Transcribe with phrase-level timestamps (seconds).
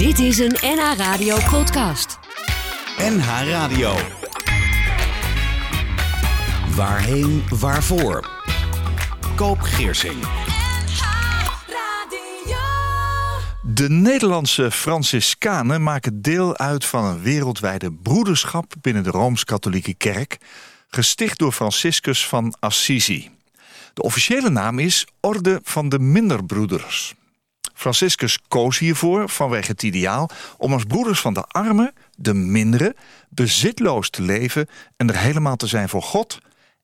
[0.00, 2.18] Dit is een NH Radio podcast.
[2.98, 3.96] NH Radio.
[6.74, 8.30] Waarheen, waarvoor?
[9.36, 10.26] Koop Geersing.
[13.62, 20.38] De Nederlandse Franciscanen maken deel uit van een wereldwijde broederschap binnen de Rooms-Katholieke Kerk,
[20.88, 23.30] gesticht door Franciscus van Assisi.
[23.94, 27.14] De officiële naam is Orde van de Minderbroeders.
[27.80, 32.94] Franciscus koos hiervoor vanwege het ideaal om als broeders van de armen, de minderen,
[33.28, 36.38] bezitloos te leven en er helemaal te zijn voor God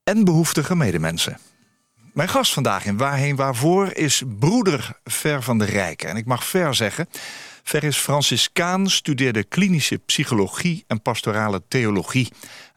[0.05, 1.39] en behoeftige medemensen.
[2.13, 6.09] Mijn gast vandaag in Waarheen Waarvoor is broeder Ver van de Rijken.
[6.09, 7.09] En ik mag Ver zeggen.
[7.63, 12.29] Ver is Franciscaan, studeerde klinische psychologie en pastorale theologie.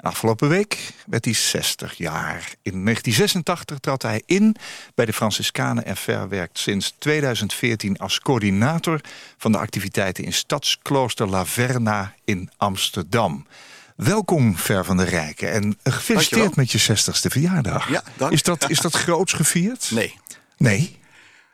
[0.05, 2.55] Afgelopen week werd hij 60 jaar.
[2.61, 4.55] In 1986 trad hij in
[4.95, 9.01] bij de Franciscanen en Ver werkt sinds 2014 als coördinator
[9.37, 13.47] van de activiteiten in Stadsklooster Laverna in Amsterdam.
[13.95, 15.51] Welkom, Ver van de Rijken.
[15.51, 17.89] En gefeliciteerd met je 60ste verjaardag.
[17.89, 18.31] Ja, dank.
[18.31, 19.91] Is dat, is dat groots gevierd?
[19.91, 20.15] Nee.
[20.57, 20.97] Nee?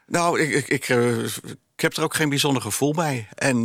[0.08, 1.28] Nou, ik, ik, ik, uh,
[1.76, 3.28] ik heb er ook geen bijzonder gevoel bij.
[3.34, 3.64] En uh,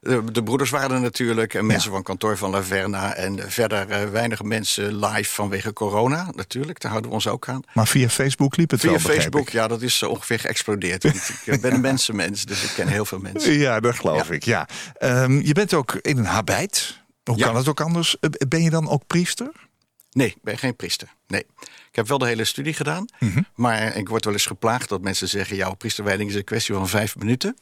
[0.00, 1.54] de, de, broeders waren er natuurlijk.
[1.54, 1.94] En mensen ja.
[1.94, 3.14] van kantoor van Laverna.
[3.14, 6.30] En verder uh, weinig mensen live vanwege corona.
[6.34, 7.62] Natuurlijk, daar houden we ons ook aan.
[7.72, 11.04] Maar via Facebook liep het via wel, Via Facebook, ja, dat is ongeveer geëxplodeerd.
[11.44, 13.52] ik ben een mensenmens, dus ik ken heel veel mensen.
[13.52, 14.34] Ja, dat geloof ja.
[14.34, 14.68] ik, ja.
[14.98, 17.02] Um, je bent ook in een habijt.
[17.24, 17.46] Hoe ja.
[17.46, 18.16] kan het ook anders?
[18.48, 19.68] Ben je dan ook priester?
[20.12, 21.14] Nee, ik ben geen priester.
[21.26, 21.46] Nee.
[21.60, 23.06] Ik heb wel de hele studie gedaan.
[23.18, 23.46] Mm -hmm.
[23.54, 25.56] Maar ik word wel eens geplaagd dat mensen zeggen...
[25.56, 27.56] jouw priesterwijding is een kwestie van vijf minuten.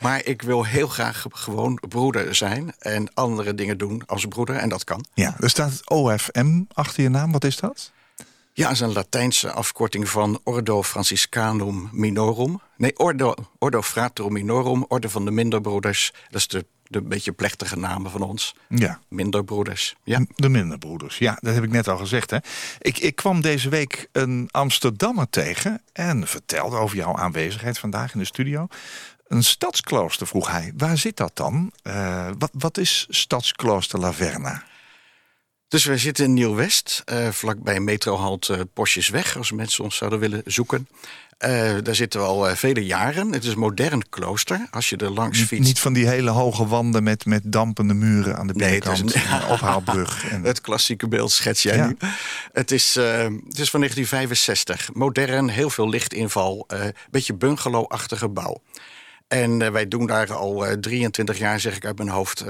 [0.00, 2.74] Maar ik wil heel graag gewoon broeder zijn...
[2.78, 5.04] en andere dingen doen als broeder, en dat kan.
[5.14, 7.32] Ja, er staat OFM achter je naam.
[7.32, 7.92] Wat is dat?
[8.52, 12.60] Ja, dat is een Latijnse afkorting van Ordo Franciscanum Minorum.
[12.76, 16.12] Nee, Ordo, Ordo Fraterum Minorum, Orde van de Minderbroeders.
[16.30, 18.54] Dat is de de beetje plechtige namen van ons.
[18.68, 19.00] Ja.
[19.08, 19.94] Minderbroeders.
[20.04, 20.24] Ja.
[20.34, 22.30] De minderbroeders, ja, dat heb ik net al gezegd.
[22.30, 22.38] Hè.
[22.78, 28.18] Ik, ik kwam deze week een Amsterdammer tegen en vertelde over jouw aanwezigheid vandaag in
[28.18, 28.66] de studio.
[29.26, 30.72] Een stadsklooster, vroeg hij.
[30.76, 31.72] Waar zit dat dan?
[31.82, 34.62] Uh, wat, wat is stadsklooster Laverna?
[35.68, 39.36] Dus we zitten in Nieuw-West, uh, vlakbij metrohalte uh, Posjesweg...
[39.36, 40.88] als mensen ons zouden willen zoeken.
[41.44, 43.32] Uh, daar zitten we al uh, vele jaren.
[43.32, 44.66] Het is een modern klooster.
[44.70, 45.66] Als je er langs fietst.
[45.66, 49.04] Niet van die hele hoge wanden met, met dampende muren aan de binnenkant.
[49.04, 50.24] Nee, het is een ophaalbrug.
[50.30, 50.42] En...
[50.42, 51.86] Het klassieke beeld schets jij ja.
[51.86, 51.96] nu.
[52.52, 54.94] Het is, uh, het is van 1965.
[54.94, 56.64] Modern, heel veel lichtinval.
[56.66, 58.62] Een beetje bungalow-achtige bouw.
[59.28, 62.44] En wij doen daar al 23 jaar, zeg ik uit mijn hoofd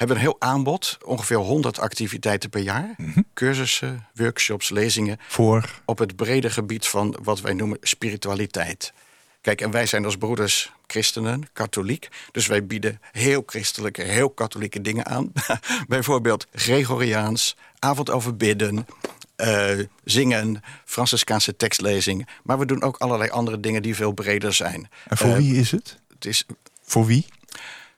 [0.00, 0.98] hebben een heel aanbod.
[1.04, 2.94] Ongeveer 100 activiteiten per jaar.
[2.96, 3.24] Mm -hmm.
[3.34, 5.18] Cursussen, workshops, lezingen.
[5.28, 5.80] Voor?
[5.84, 8.92] Op het brede gebied van wat wij noemen spiritualiteit.
[9.40, 12.08] Kijk, en wij zijn als broeders christenen, katholiek.
[12.32, 15.32] Dus wij bieden heel christelijke, heel katholieke dingen aan.
[15.88, 18.86] Bijvoorbeeld Gregoriaans, avond over bidden...
[19.36, 22.28] Uh, zingen, Franciscaanse tekstlezing.
[22.42, 24.88] Maar we doen ook allerlei andere dingen die veel breder zijn.
[25.08, 25.98] En voor uh, wie is het?
[26.08, 26.44] Het is
[26.82, 27.26] voor wie?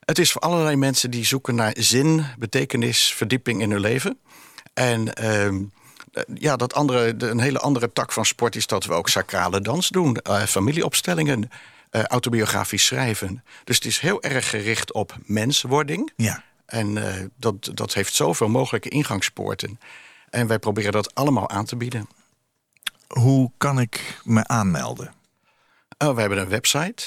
[0.05, 4.19] Het is voor allerlei mensen die zoeken naar zin, betekenis, verdieping in hun leven.
[4.73, 5.61] En uh,
[6.33, 9.89] ja, dat andere, een hele andere tak van sport is dat we ook sacrale dans
[9.89, 11.49] doen, uh, familieopstellingen,
[11.91, 13.43] uh, autobiografisch schrijven.
[13.63, 16.11] Dus het is heel erg gericht op menswording.
[16.15, 16.43] Ja.
[16.65, 19.79] En uh, dat, dat heeft zoveel mogelijke ingangspoorten.
[20.29, 22.07] En wij proberen dat allemaal aan te bieden.
[23.07, 25.13] Hoe kan ik me aanmelden?
[25.97, 27.03] Oh, we hebben een website.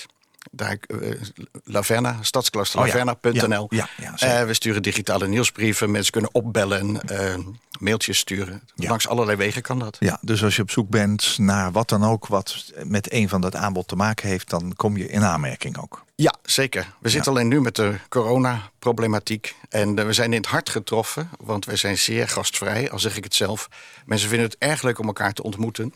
[0.50, 1.20] Daar, uh,
[1.64, 3.62] Laverna, stadskloosterlaverna.nl.
[3.62, 3.88] Oh ja.
[3.96, 5.90] Ja, ja, uh, we sturen digitale nieuwsbrieven.
[5.90, 7.34] Mensen kunnen opbellen, uh,
[7.78, 8.62] mailtjes sturen.
[8.74, 9.96] Langs allerlei wegen kan dat.
[10.00, 12.26] Ja, dus als je op zoek bent naar wat dan ook...
[12.26, 14.50] wat met een van dat aanbod te maken heeft...
[14.50, 16.04] dan kom je in aanmerking ook.
[16.14, 16.94] Ja, zeker.
[17.00, 19.54] We zitten alleen nu met de coronaproblematiek.
[19.68, 23.24] En we zijn in het hart getroffen, want wij zijn zeer gastvrij, al zeg ik
[23.24, 23.68] het zelf.
[24.04, 25.94] Mensen vinden het erg leuk om elkaar te ontmoeten.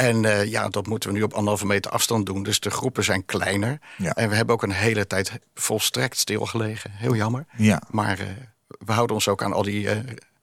[0.00, 2.42] En uh, ja, dat moeten we nu op anderhalve meter afstand doen.
[2.42, 3.78] Dus de groepen zijn kleiner.
[3.96, 4.12] Ja.
[4.12, 6.90] En we hebben ook een hele tijd volstrekt stilgelegen.
[6.94, 7.46] Heel jammer.
[7.56, 7.82] Ja.
[7.90, 8.26] Maar uh,
[8.78, 9.90] we houden ons ook aan al die uh,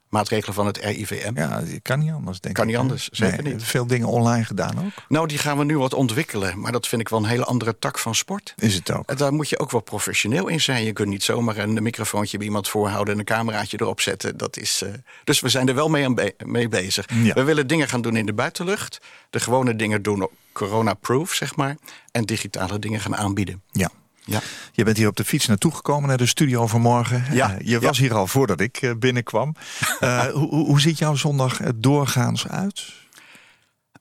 [0.10, 1.32] maatregelen van het RIVM.
[1.36, 2.70] Ja, die kan niet anders, denk kan ik.
[2.70, 3.64] niet anders, zeker nee, niet.
[3.64, 4.92] Veel dingen online gedaan ook?
[5.08, 6.60] Nou, die gaan we nu wat ontwikkelen.
[6.60, 8.54] Maar dat vind ik wel een hele andere tak van sport.
[8.58, 9.18] Is het ook?
[9.18, 10.84] Daar moet je ook wel professioneel in zijn.
[10.84, 13.14] Je kunt niet zomaar een microfoontje bij iemand voorhouden...
[13.14, 14.38] en een cameraatje erop zetten.
[14.38, 14.94] Dat is, uh...
[15.24, 17.06] Dus we zijn er wel mee, aan be mee bezig.
[17.14, 17.34] Ja.
[17.34, 19.02] We willen dingen gaan doen in de buitenlucht.
[19.30, 21.78] De gewone dingen doen corona-proof, zeg maar.
[22.12, 23.62] En digitale dingen gaan aanbieden.
[23.72, 23.90] Ja.
[24.28, 24.42] Ja.
[24.72, 27.26] Je bent hier op de fiets naartoe gekomen naar de studio vanmorgen.
[27.32, 27.52] Ja.
[27.52, 29.56] Uh, je was hier al voordat ik uh, binnenkwam.
[30.02, 32.84] Uh, hoe, hoe ziet jouw zondag doorgaans uit?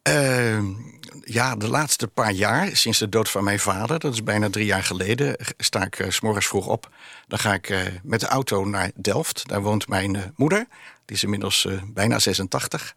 [0.09, 0.59] Uh,
[1.25, 4.67] ja, de laatste paar jaar, sinds de dood van mijn vader, dat is bijna drie
[4.67, 6.91] jaar geleden, sta ik s morgens vroeg op.
[7.27, 9.49] Dan ga ik met de auto naar Delft.
[9.49, 10.67] Daar woont mijn moeder.
[11.05, 12.95] Die is inmiddels bijna 86.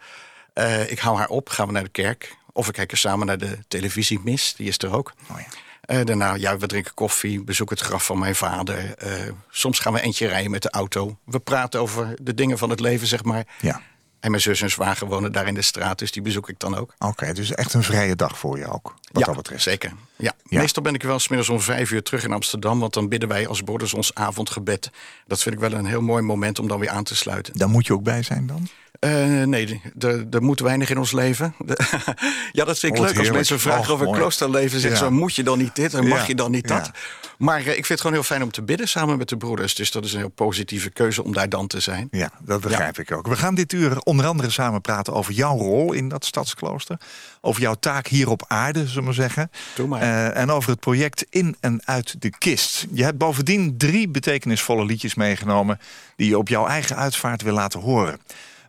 [0.88, 2.38] ik hou haar op, gaan we naar de kerk.
[2.54, 5.14] Of we kijken samen naar de televisie Mis, die is er ook.
[5.32, 5.48] Oh ja.
[5.90, 8.96] Daarna, ja, we drinken koffie, bezoeken het graf van mijn vader.
[9.50, 11.18] soms gaan we eentje rijden met de auto.
[11.24, 13.46] We praten over de dingen van het leven, zeg maar.
[13.62, 13.82] Ja.
[14.20, 16.76] En mijn zus en zwager wonen daar in de straat, dus die bezoek ik dan
[16.76, 16.94] ook.
[17.00, 19.64] Oké, dus echt een vrije dag voor je ook, wat ja, dat betreft.
[19.64, 19.92] zeker.
[20.16, 20.34] Ja.
[20.44, 22.80] Meestal ben ik wel smiddags om vijf uur terug in Amsterdam...
[22.80, 24.90] want dan bidden wij als broeders ons avondgebed.
[25.28, 27.58] Dat vind ik wel een heel mooi moment om dan weer aan te sluiten.
[27.58, 28.68] Daar moet je ook bij zijn dan?
[29.00, 29.82] Uh, nee,
[30.32, 31.56] er moet weinig in ons leven.
[32.52, 34.80] ja, dat vind ik Oh, leuk als mensen vragen over kloosterleven.
[34.80, 35.06] Zeggen Ja.
[35.06, 36.86] zo, moet je dan niet dit en mag je dan niet dat?
[36.86, 36.92] Ja.
[37.38, 39.76] Maar eh, ik vind het gewoon heel fijn om te bidden samen met de broeders.
[39.76, 42.08] Dus dat is een heel positieve keuze om daar dan te zijn.
[42.12, 43.28] Ja, dat begrijp ik ook.
[43.28, 46.98] We gaan dit uur onder andere samen praten over jouw rol in dat stadsklooster.
[47.42, 49.52] Over jouw taak hier op aarde, zullen we maar zeggen.
[49.76, 50.02] Doe maar.
[50.02, 52.86] Eh, en over het project In en Uit de Kist.
[52.94, 55.80] Je hebt bovendien drie betekenisvolle liedjes meegenomen...
[56.16, 58.20] die je op jouw eigen uitvaart wil laten horen.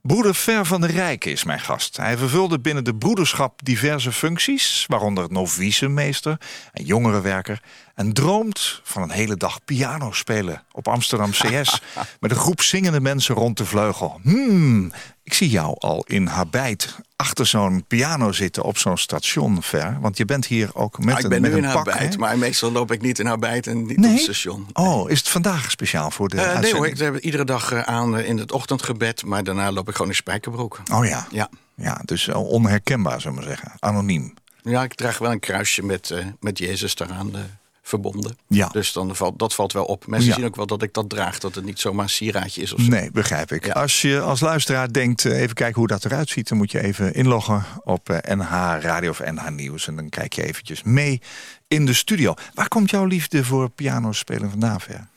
[0.02, 1.96] Broeder Ver van der Rijken is mijn gast.
[1.96, 4.84] Hij vervulde binnen de broederschap diverse functies...
[4.88, 6.40] waaronder novicemeester
[6.72, 7.62] en jongerenwerker...
[8.00, 11.80] en droomt van een hele dag piano spelen op Amsterdam CS...
[12.20, 14.20] met een groep zingende mensen rond de vleugel.
[14.22, 14.92] Hmm,
[15.22, 19.98] ik zie jou al in habijt achter zo'n piano zitten op zo'n station ver.
[20.00, 21.92] Want je bent hier ook met Nou, ik een, ben met nu een in pak,
[21.92, 22.16] hè?
[22.18, 24.12] maar meestal loop ik niet in Arbeid en niet op Nee?
[24.12, 24.66] het station.
[24.72, 27.72] Oh, is het vandaag speciaal voor de Eh, nee hoor, ik heb het iedere dag
[27.72, 29.24] eh, aan eh, in het ochtendgebed...
[29.24, 30.80] maar daarna loop ik gewoon in spijkerbroek.
[30.92, 31.26] Oh ja.
[31.30, 31.48] Ja.
[31.74, 33.72] Ja, dus onherkenbaar, zullen we maar zeggen.
[33.78, 34.34] Anoniem.
[34.62, 37.40] Ja, ik draag wel een kruisje met, eh, met Jezus daaraan eh,
[37.90, 38.36] verbonden.
[38.48, 38.68] Ja.
[38.68, 40.06] Dus dan valt, dat valt wel op.
[40.06, 40.34] Mensen Ja.
[40.34, 42.80] zien ook wel dat ik dat draag, dat het niet zomaar een sieraadje is of
[42.80, 42.88] zo.
[42.90, 43.66] Nee, begrijp ik.
[43.66, 43.72] Ja.
[43.72, 46.48] Als je als luisteraar denkt, eh, even kijken hoe dat eruit ziet...
[46.48, 48.50] dan moet je even inloggen op eh, NH
[48.80, 49.86] Radio of NH Nieuws...
[49.86, 51.20] en dan kijk je eventjes mee
[51.68, 52.34] in de studio.
[52.54, 55.08] Waar komt jouw liefde voor pianospelen vandaan, Ver?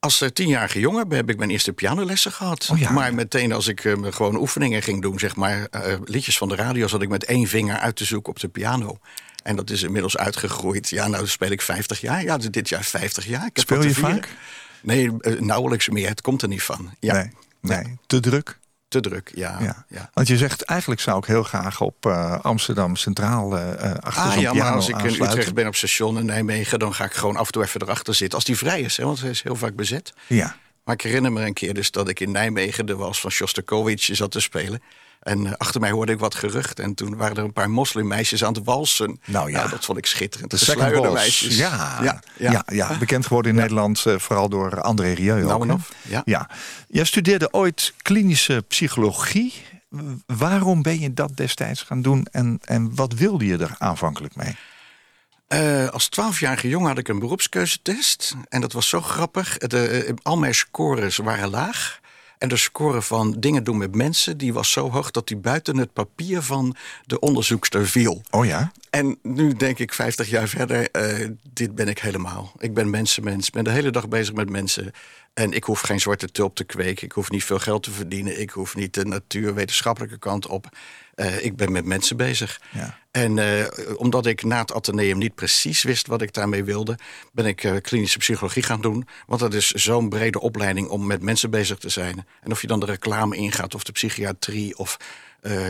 [0.00, 2.68] Als eh, tienjarige jongen heb ik mijn eerste pianolessen gehad.
[2.72, 2.90] Oh ja.
[2.90, 6.54] Maar meteen als ik eh, gewoon oefeningen ging doen, zeg maar, eh, liedjes van de
[6.54, 8.98] radio, zat ik met één vinger uit te zoeken op de piano.
[9.44, 10.88] En dat is inmiddels uitgegroeid.
[10.88, 12.22] Ja, nou speel ik 50 jaar.
[12.22, 13.46] Ja, dus dit jaar 50 jaar.
[13.46, 14.28] Ik Speel je vaak?
[14.82, 16.08] Nee, eh, nauwelijks meer.
[16.08, 16.94] Het komt er niet van.
[17.00, 17.30] Ja, Nee,
[17.60, 18.58] nee, te druk.
[18.88, 19.32] te druk.
[19.34, 19.84] Ja, Ja.
[19.88, 20.10] ja.
[20.12, 23.58] Want je zegt, eigenlijk zou ik heel graag op eh, Amsterdam Centraal...
[23.58, 25.22] eh, achter Ah ja, maar als ik in.
[25.22, 26.78] Utrecht ben op station in Nijmegen...
[26.78, 28.36] dan ga ik gewoon af en toe even erachter zitten.
[28.38, 30.12] Als die vrij is, hè, want hij is heel vaak bezet.
[30.26, 30.56] Ja.
[30.84, 32.86] Maar ik herinner me een keer dus dat ik in Nijmegen...
[32.88, 34.82] er was van Shostakovich zat te spelen.
[35.24, 36.80] En eh, achter mij hoorde ik wat gerucht.
[36.80, 39.20] En toen waren er een paar moslimmeisjes aan het walsen.
[39.24, 39.66] Nou ja.
[39.66, 40.50] dat vond ik schitterend.
[40.50, 41.20] De Gesluierde second waltz.
[41.20, 41.56] meisjes.
[41.56, 42.50] Ja, ja, ja.
[42.50, 42.62] ja.
[42.66, 45.40] Ja, bekend geworden in Nederland eh, vooral door André Rieu.
[45.40, 46.22] Nou ook, en of, ja.
[46.24, 46.50] ja.
[46.88, 49.52] Jij studeerde ooit klinische psychologie.
[50.26, 54.56] Waarom ben je dat destijds gaan doen en, en wat wilde je er aanvankelijk mee?
[55.46, 58.34] Eh, als twaalfjarige jongen had ik een beroepskeuzetest.
[58.48, 59.58] En dat was zo grappig.
[59.58, 62.00] De, al mijn scores waren laag.
[62.44, 64.38] En de score van dingen doen met mensen...
[64.38, 68.22] die was zo hoog dat die buiten het papier van de onderzoekster viel.
[68.30, 68.72] Oh ja?
[68.90, 72.52] En nu denk ik 50 jaar verder, eh, dit ben ik helemaal.
[72.58, 74.90] Ik ben mensenmens, ben de hele dag bezig met mensen.
[75.34, 77.04] En ik hoef geen zwarte tulp te kweken.
[77.04, 78.40] Ik hoef niet veel geld te verdienen.
[78.40, 80.68] Ik hoef niet de natuurwetenschappelijke kant op.
[81.14, 82.60] Eh, ik ben met mensen bezig.
[82.72, 82.98] Ja.
[83.10, 83.66] En eh,
[83.96, 86.98] omdat ik na het ateneum niet precies wist wat ik daarmee wilde...
[87.32, 89.06] ben ik eh, klinische psychologie gaan doen.
[89.26, 92.26] Want dat is zo'n brede opleiding om met mensen bezig te zijn.
[92.42, 94.78] En of je dan de reclame ingaat of de psychiatrie...
[94.78, 94.96] of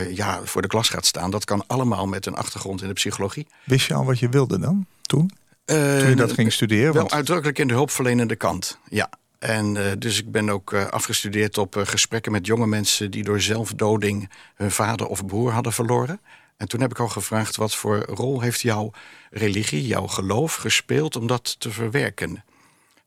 [0.09, 1.31] ja, voor de klas gaat staan...
[1.31, 3.47] dat kan allemaal met een achtergrond in de psychologie.
[3.63, 5.31] Wist je al wat je wilde dan, toen?
[5.65, 6.93] Toen je dat ging studeren?
[6.93, 9.09] Wel Want, uitdrukkelijk in de hulpverlenende kant, ja.
[9.39, 13.11] En eh, dus ik ben ook eh, afgestudeerd op eh, gesprekken met jonge mensen...
[13.11, 16.21] die door zelfdoding hun vader of broer hadden verloren.
[16.57, 17.55] En toen heb ik al gevraagd...
[17.55, 18.91] wat voor rol heeft jouw
[19.29, 21.15] religie, jouw geloof gespeeld...
[21.15, 22.43] om dat te verwerken?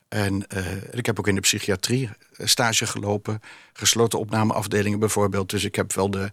[0.08, 0.46] En
[0.90, 3.40] ik heb ook in de psychiatrie stage gelopen.
[3.72, 5.50] Gesloten opnameafdelingen bijvoorbeeld.
[5.50, 6.30] Dus ik heb wel de,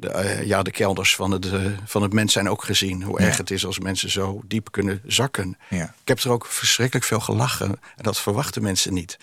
[0.00, 3.02] de, eh, ja, de kelders van het, eh, van het mens zijn ook gezien.
[3.02, 3.26] Hoe Ja.
[3.26, 5.58] erg het is als mensen zo diep kunnen zakken.
[5.68, 5.84] Ja.
[6.02, 7.68] Ik heb er ook verschrikkelijk veel gelachen.
[7.68, 9.18] En dat verwachten mensen niet.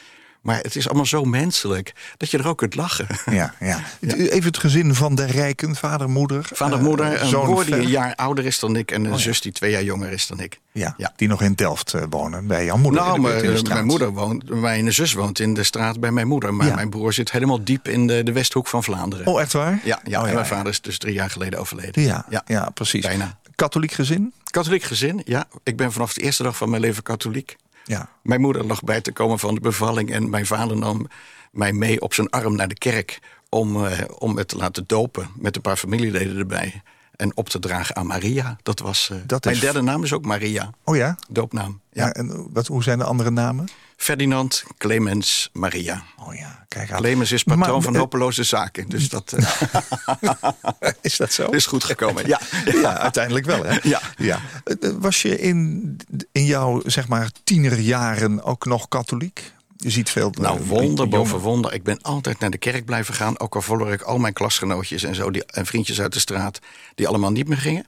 [0.48, 3.08] Maar het is allemaal zo menselijk dat je er ook kunt lachen.
[3.26, 3.80] ja, ja.
[4.08, 6.50] Even het gezin van de rijken, vader, moeder.
[6.54, 8.92] Vader, eh, moeder, een zoon broer die een jaar ouder is dan ik...
[8.92, 9.18] en een ja.
[9.18, 10.60] zus die twee jaar jonger is dan ik.
[10.72, 11.14] Ja, Ja.
[11.16, 13.02] die nog in Delft eh, wonen, bij jouw moeder.
[13.02, 16.00] in Nou, de buurt, in de mijn, moeder woont, mijn zus woont in de straat
[16.00, 16.54] bij mijn moeder.
[16.54, 19.28] Maar mijn broer zit helemaal diep in de, de westhoek van Vlaanderen.
[19.28, 19.80] Oh, echt waar?
[19.84, 22.04] Ja, ja, Oh, en mijn vader is dus drie jaar geleden overleden.
[22.04, 22.42] Ja, ja.
[22.46, 22.70] Ja.
[22.74, 23.06] precies.
[23.06, 23.38] Bijna.
[23.56, 24.34] Katholiek gezin?
[24.52, 25.46] Katholiek gezin, ja.
[25.64, 27.56] Ik ben vanaf de eerste dag van mijn leven katholiek.
[27.88, 28.10] Ja.
[28.24, 30.12] Mijn moeder lag bij te komen van de bevalling...
[30.12, 31.08] en mijn vader nam
[31.52, 33.20] mij mee op zijn arm naar de kerk...
[33.50, 36.82] om, eh, om het te laten dopen met een paar familieleden erbij.
[37.16, 38.58] en op te dragen aan Maria.
[38.64, 39.10] Dat was.
[39.12, 41.18] eh, Dat mijn is- derde naam is ook Maria, Oh ja?
[41.30, 41.82] doopnaam.
[41.92, 42.12] Ja, Ja.
[42.14, 43.68] en wat, hoe zijn de andere namen?
[43.98, 46.04] Ferdinand, Clemens, Maria.
[46.20, 46.98] Oh ja, kijk aan.
[47.00, 48.90] Clemens is patroon Maar- van eh, hopeloze zaken.
[48.90, 49.50] Dus dat eh,
[51.02, 51.46] Is dat zo?
[51.50, 52.28] is goed gekomen.
[52.28, 52.40] Ja.
[52.66, 53.78] Ja, uiteindelijk wel, hè?
[53.84, 54.02] Ja.
[54.18, 54.40] ja.
[54.64, 55.98] Eh, Was je in,
[56.32, 59.52] in jouw, zeg maar, tienerjaren ook nog katholiek?
[59.78, 60.30] Je ziet veel...
[60.42, 61.74] Nou, wonder boven wonder.
[61.74, 63.40] Ik ben altijd naar de kerk blijven gaan.
[63.40, 65.32] Ook al verloor ik al mijn klasgenootjes en zo.
[65.32, 66.60] Die, en vriendjes uit de straat.
[66.96, 67.88] Die allemaal niet meer gingen.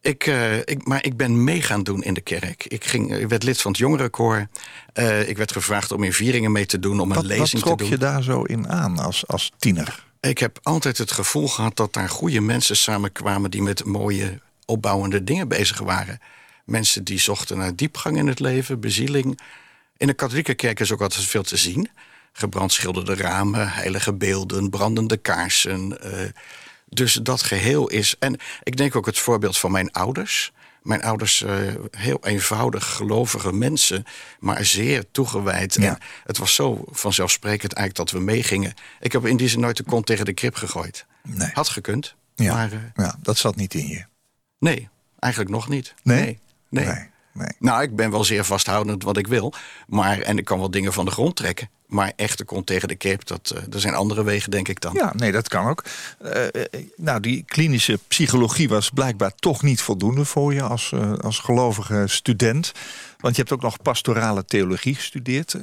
[0.00, 2.64] Ik, eh, ik, maar ik ben mee gaan doen in de kerk.
[2.64, 4.48] Ik, ging, ik werd lid van het jongerenkoor.
[4.92, 7.00] Eh, ik werd gevraagd om in vieringen mee te doen.
[7.00, 7.88] Om een Wat, wat lezing te trok doen.
[7.88, 10.04] je daar zo in aan als, als tiener?
[10.20, 13.50] Ik heb altijd het gevoel gehad dat daar goede mensen samenkwamen...
[13.50, 16.18] die met mooie, opbouwende dingen bezig waren.
[16.64, 19.40] Mensen die zochten naar diepgang in het leven, bezieling.
[19.96, 21.90] In de katholieke kerk is ook altijd veel te zien.
[22.32, 26.00] Gebrandschilderde ramen, heilige beelden, brandende kaarsen.
[26.02, 26.28] eh,
[26.90, 28.16] dus dat geheel is...
[28.18, 30.52] En ik denk ook het voorbeeld van mijn ouders...
[30.82, 31.56] Mijn ouders, eh,
[31.90, 34.04] heel eenvoudig gelovige mensen,
[34.38, 35.74] maar zeer toegewijd.
[35.74, 35.88] Ja.
[35.88, 38.74] En het was zo vanzelfsprekend eigenlijk dat we meegingen.
[39.00, 41.06] Ik heb in die zin nooit de kont tegen de krip gegooid.
[41.22, 41.50] Nee.
[41.52, 42.54] Had gekund, Ja.
[42.54, 44.04] maar eh, ja, dat zat niet in je.
[44.58, 45.94] nee, eigenlijk nog niet.
[46.02, 46.20] Nee?
[46.22, 46.38] nee.
[46.68, 46.84] nee.
[46.86, 47.52] Nee, nee.
[47.58, 49.52] Nou, ik ben wel zeer vasthoudend wat ik wil.
[49.86, 51.70] Maar, en ik kan wel dingen van de grond trekken.
[51.90, 54.80] Maar echt de kont tegen de krip, dat, eh er zijn andere wegen, denk ik
[54.80, 54.92] dan.
[54.94, 55.84] Ja, nee, dat kan ook.
[56.18, 56.52] Eh, eh,
[56.96, 62.72] nou, die klinische psychologie was blijkbaar toch niet voldoende voor je als, als gelovige student.
[63.18, 65.56] Want je hebt ook nog pastorale theologie gestudeerd.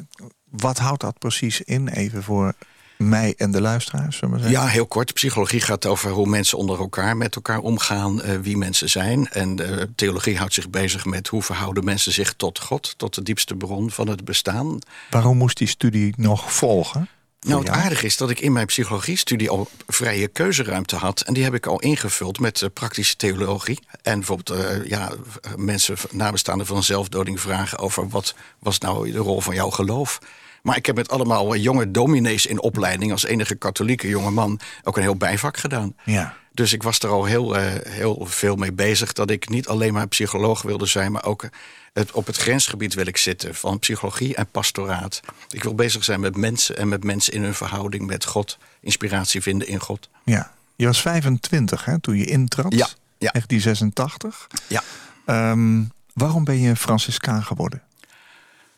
[0.50, 1.88] Wat houdt dat precies in?
[1.88, 2.54] Even voor
[2.98, 4.22] mij en de luisteraars.
[4.38, 5.14] Ja, heel kort.
[5.14, 9.30] Psychologie gaat over hoe mensen onder elkaar met elkaar omgaan, eh, wie mensen zijn.
[9.30, 13.24] En eh, theologie houdt zich bezig met hoe verhouden mensen zich tot God, tot de
[13.24, 14.80] diepste bron van het bestaan.
[15.10, 17.10] Waarom moest die studie nog volgen?
[17.40, 21.22] Nou, het aardige is dat ik in mijn psychologiestudie al vrije keuzeruimte had.
[21.22, 23.80] En die heb ik al ingevuld met eh, praktische theologie.
[24.02, 25.12] En bijvoorbeeld ja,
[25.56, 30.20] mensen, nabestaanden van zelfdoding vragen over wat was nou de rol van jouw geloof.
[30.68, 34.96] Maar ik heb met allemaal jonge dominees in opleiding als enige katholieke jonge man ook
[34.96, 35.96] een heel bijvak gedaan.
[36.04, 36.34] Ja.
[36.52, 39.94] Dus ik was er al heel, eh, heel veel mee bezig dat ik niet alleen
[39.94, 41.50] maar psycholoog wilde zijn, maar ook eh,
[41.94, 45.20] het, op het grensgebied wil ik zitten van psychologie en pastoraat.
[45.50, 49.42] Ik wil bezig zijn met mensen en met mensen in hun verhouding met God, inspiratie
[49.42, 50.10] vinden in God.
[50.24, 50.56] ja.
[50.76, 52.74] Je was 25 hè, toen je intrad.
[52.74, 53.32] Ja, ja.
[53.32, 54.48] Echt die 86.
[54.68, 54.84] Ja.
[55.26, 55.84] Ehm,
[56.14, 57.82] waarom ben je Franciscaan geworden?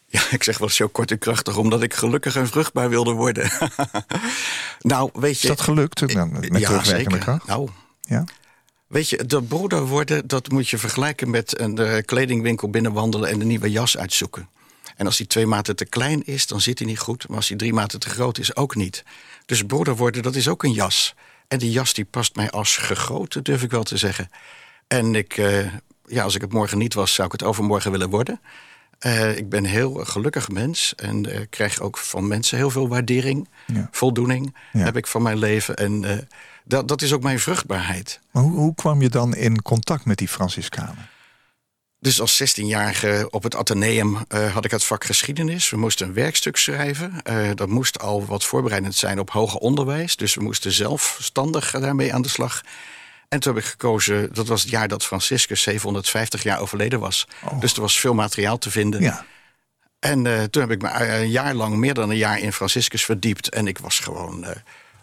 [0.15, 3.51] Ja, ik zeg wel zo kort en krachtig, omdat ik gelukkig en vruchtbaar wilde worden.
[4.79, 5.47] nou, weet Is je.
[5.47, 6.11] dat gelukt met
[6.59, 7.47] ja, terugwerkende kracht?
[7.47, 7.69] Nou,
[8.01, 8.23] Ja?
[8.87, 13.41] Weet je, de broeder worden, dat moet je vergelijken met een eh, kledingwinkel binnenwandelen en
[13.41, 14.49] een nieuwe jas uitzoeken.
[14.95, 17.27] En als die twee maten te klein is, dan zit hij niet goed.
[17.27, 19.03] Maar als die drie maten te groot is, ook niet.
[19.45, 21.15] Dus broeder worden, dat is ook een jas.
[21.47, 24.29] En die jas die past mij als gegoten, durf ik wel te zeggen.
[24.87, 25.73] En ik, eh,
[26.05, 28.41] ja, als ik het morgen niet was, zou ik het overmorgen willen worden.
[28.99, 32.87] Eh, ik ben een heel gelukkig mens en eh, krijg ook van mensen heel veel
[32.87, 33.87] waardering, Ja.
[33.91, 34.79] voldoening Ja.
[34.79, 35.75] heb ik van mijn leven.
[35.75, 36.17] En eh,
[36.63, 38.19] dat, dat is ook mijn vruchtbaarheid.
[38.31, 41.07] Maar hoe, hoe kwam je dan in contact met die Franciscanen?
[41.99, 44.17] Dus als 16-jarige op het Atheneum
[44.53, 45.69] had ik het vak geschiedenis.
[45.69, 47.13] We moesten een werkstuk schrijven.
[47.55, 50.15] Dat moest al wat voorbereidend zijn op hoger onderwijs.
[50.15, 52.61] Dus we moesten zelfstandig daarmee aan de slag.
[53.29, 57.27] En toen heb ik gekozen, dat was het jaar dat Franciscus 750 jaar overleden was.
[57.59, 59.01] Dus er was veel materiaal te vinden.
[59.01, 59.25] Ja.
[59.99, 62.53] En eh, toen heb ik me eh, een jaar lang, meer dan een jaar in
[62.53, 63.49] Franciscus verdiept.
[63.49, 64.55] En ik was gewoon eh,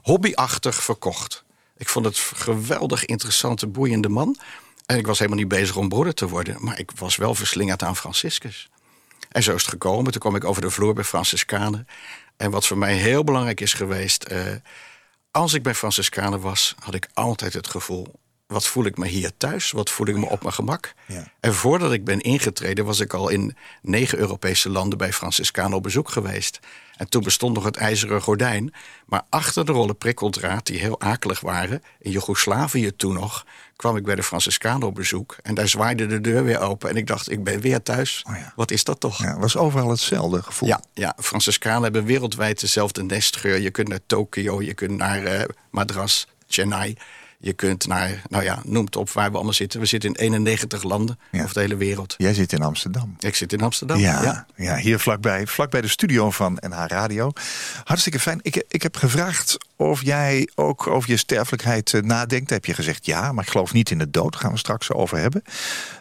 [0.02, 1.44] hobbyachtig verkocht.
[1.76, 4.36] Ik vond het geweldig interessante, boeiende man.
[4.86, 6.56] En ik was helemaal niet bezig om broeder te worden.
[6.64, 8.68] Maar ik was wel verslingerd aan Franciscus.
[9.28, 10.12] En zo is het gekomen.
[10.12, 11.86] Toen kwam ik over de vloer bij Franciscanen.
[12.36, 14.26] En wat voor mij heel belangrijk is geweest...
[15.36, 18.06] als ik bij Franciscanen was, had ik altijd het gevoel...
[18.46, 19.70] wat voel ik me hier thuis?
[19.70, 20.94] Wat voel ik me op mijn gemak?
[21.06, 21.32] Ja.
[21.40, 25.82] En voordat ik ben ingetreden, was ik al in negen Europese landen bij Franciscanen op
[25.82, 26.58] bezoek geweest.
[26.96, 28.74] En toen bestond nog het ijzeren gordijn.
[29.06, 34.04] Maar achter de rollen prikkeldraad, die heel akelig waren, in Joegoslavië toen nog, kwam ik
[34.04, 35.36] bij de Franciscanen op bezoek.
[35.42, 36.90] En daar zwaaide de deur weer open.
[36.90, 38.24] En ik dacht, ik ben weer thuis.
[38.28, 38.52] Oh ja.
[38.56, 39.18] Wat is dat toch?
[39.18, 40.68] Ja, was overal hetzelfde gevoel.
[40.68, 43.58] Ja, ja, Franciscanen hebben wereldwijd dezelfde nestgeur.
[43.58, 46.96] Je kunt naar Tokio, je kunt naar eh, Madras, Chennai.
[47.38, 49.80] Je kunt naar, nou ja, noem het op waar we allemaal zitten.
[49.80, 51.42] We zitten in 91 landen Ja.
[51.42, 52.14] over de hele wereld.
[52.16, 53.16] Jij zit in Amsterdam.
[53.18, 53.98] Ik zit in Amsterdam.
[53.98, 54.76] Ja, ja.
[54.76, 57.30] hier vlakbij, vlakbij de studio van NH Radio.
[57.84, 58.38] Hartstikke fijn.
[58.42, 62.50] Ik, ik heb gevraagd of jij ook over je sterfelijkheid eh, nadenkt.
[62.50, 64.32] Heb je gezegd ja, maar ik geloof niet in de dood.
[64.32, 65.42] Daar gaan we straks over hebben.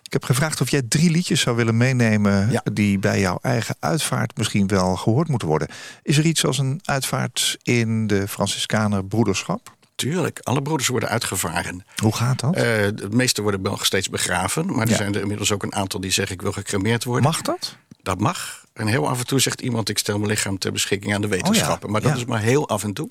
[0.03, 2.51] Ik heb gevraagd of jij drie liedjes zou willen meenemen...
[2.51, 2.61] Ja.
[2.73, 5.67] die bij jouw eigen uitvaart misschien wel gehoord moeten worden.
[6.03, 9.75] Is er iets als een uitvaart in de Franciscaner broederschap?
[9.95, 11.85] Tuurlijk, alle broeders worden uitgevaren.
[12.01, 12.55] Hoe gaat dat?
[12.55, 14.65] Eh, de meeste worden nog steeds begraven.
[14.65, 14.95] Maar er Ja.
[14.95, 16.35] zijn er inmiddels ook een aantal die zeggen...
[16.35, 17.23] ik wil gecremeerd worden.
[17.23, 17.75] Mag dat?
[18.01, 18.63] Dat mag.
[18.73, 19.89] En heel af en toe zegt iemand...
[19.89, 21.91] ik stel mijn lichaam ter beschikking aan de wetenschappen.
[21.91, 22.23] Maar dat Oh Ja.
[22.23, 23.09] is maar heel af en toe.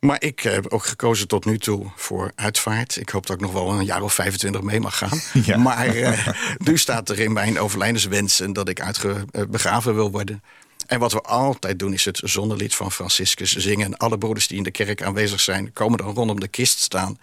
[0.00, 2.96] Maar ik heb ook gekozen tot nu toe voor uitvaart.
[2.96, 5.20] Ik hoop dat ik nog wel een jaar of 25 mee mag gaan.
[5.44, 5.56] Ja.
[5.56, 8.52] Maar eh, nu staat er in mijn overlijdenswensen...
[8.52, 10.42] dat ik uitge- eh, begraven wil worden.
[10.94, 13.86] En wat we altijd doen is het zonnelied van Franciscus zingen.
[13.86, 15.72] En alle broeders die in de kerk aanwezig zijn...
[15.72, 17.18] komen dan rondom de kist staan...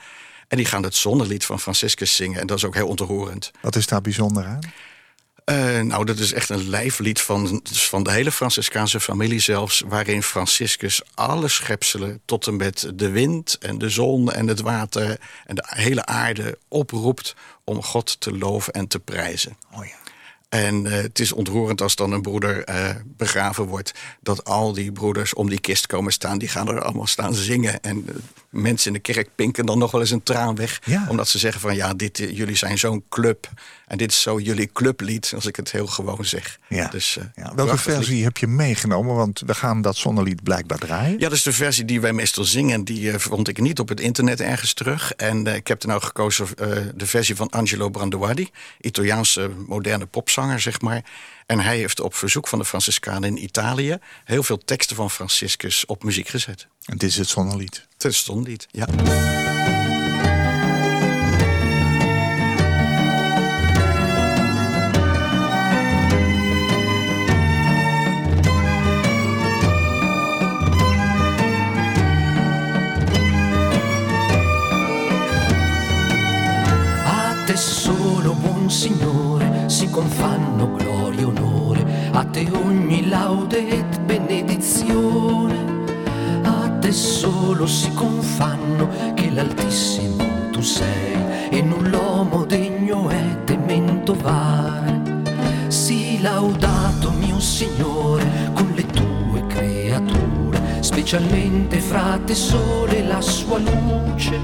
[0.47, 2.39] En die gaan het zonnelied van Franciscus zingen.
[2.39, 3.51] En dat is ook heel ontroerend.
[3.61, 4.59] Wat is daar bijzonder aan?
[5.45, 9.83] Eh, nou, dat is echt een lijflied van, van de hele Franciscaanse familie zelfs...
[9.87, 15.19] waarin Franciscus alle schepselen tot en met de wind en de zon en het water...
[15.45, 19.57] en de hele aarde oproept om God te loven en te prijzen.
[19.73, 20.00] Oh ja.
[20.51, 23.93] En eh, het is ontroerend als dan een broeder eh, begraven wordt...
[24.22, 26.38] dat al die broeders om die kist komen staan.
[26.38, 27.81] Die gaan er allemaal staan zingen.
[27.81, 28.15] En eh,
[28.50, 30.81] mensen in de kerk pinken dan nog wel eens een traan weg.
[30.86, 31.05] Ja.
[31.10, 33.50] Omdat ze zeggen van ja, dit, jullie zijn zo'n club.
[33.91, 36.60] En dit is zo jullie clublied, als ik het heel gewoon zeg.
[36.67, 36.88] Ja.
[36.88, 37.55] Dus, eh, ja.
[37.55, 38.24] Welke versie lied.
[38.24, 39.15] heb je meegenomen?
[39.15, 41.12] Want we gaan dat zonnelied blijkbaar draaien.
[41.12, 42.83] Ja, dat is de versie die wij meestal zingen.
[42.83, 45.13] Die eh, vond ik niet op het internet ergens terug.
[45.13, 46.48] En eh, ik heb er nou gekozen
[46.95, 48.50] de versie van Angelo Branduardi.
[48.81, 51.03] Italiaanse moderne popzanger, zeg maar.
[51.45, 53.98] En hij heeft op verzoek van de Franciscanen in Italië...
[54.24, 56.67] heel veel teksten van Franciscus op muziek gezet.
[56.86, 57.88] En dit is het zonnelied.
[57.98, 59.80] Dat stond niet, ja.
[83.11, 85.55] Ogni laude et benedizione.
[86.43, 95.01] A te solo si confanno che l'Altissimo tu sei e null'uomo degno è temento vare.
[95.67, 104.39] Sii laudato mio Signore con le tue creature, specialmente fra te sole la sua luce.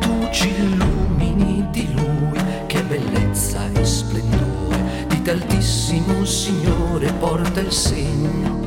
[0.00, 4.39] Tu ci illumini di Lui, che bellezza e splendore,
[5.34, 8.58] di te altissimo Signore porta il segno.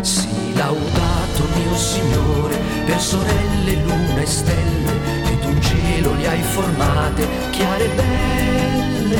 [0.00, 4.92] Sii laudato mio Signore, per sorelle, luna e stelle,
[5.24, 9.18] che tu in cielo li hai formate, chiare e belle.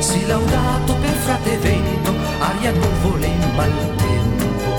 [0.00, 4.74] Sii laudato per frate vento, aria, nuvole e maltempo,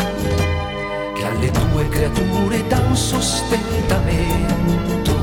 [1.15, 5.20] che alle tue creature dan sostentamento.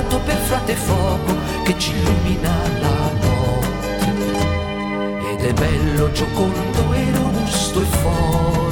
[0.00, 4.12] Laudato per frate fuoco che ci illumina la notte.
[5.32, 8.69] Ed è bello, giocondo e robusto e forte.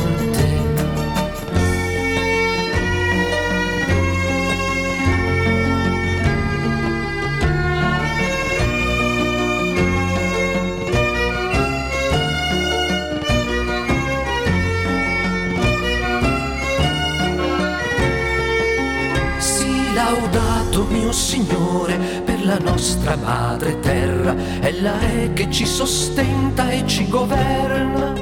[20.88, 28.12] Mio Signore per la nostra madre terra, ella è che ci sostenta e ci governa.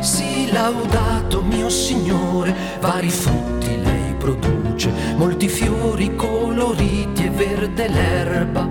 [0.00, 8.68] Sii laudato mio Signore, vari frutti lei produce, molti fiori coloriti e verde l'erba.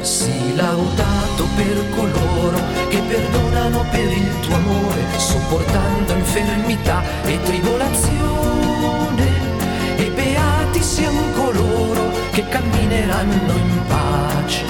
[0.00, 2.58] Sii laudato per coloro
[2.88, 9.45] che perdonano per il tuo amore, sopportando infermità e tribolazione.
[12.36, 14.64] Che cammineranno in pace,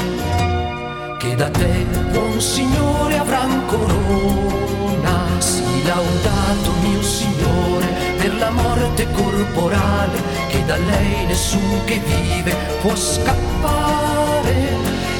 [1.18, 5.24] che da te, buon Signore, avran corona.
[5.38, 7.86] Sii laudato, mio Signore,
[8.18, 14.54] per la morte corporale, che da lei nessun che vive può scappare.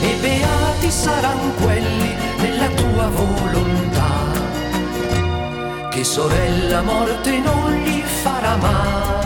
[0.02, 4.34] E beati saranno quelli nella tua volontà
[5.90, 9.25] che sorella morte non gli farà male.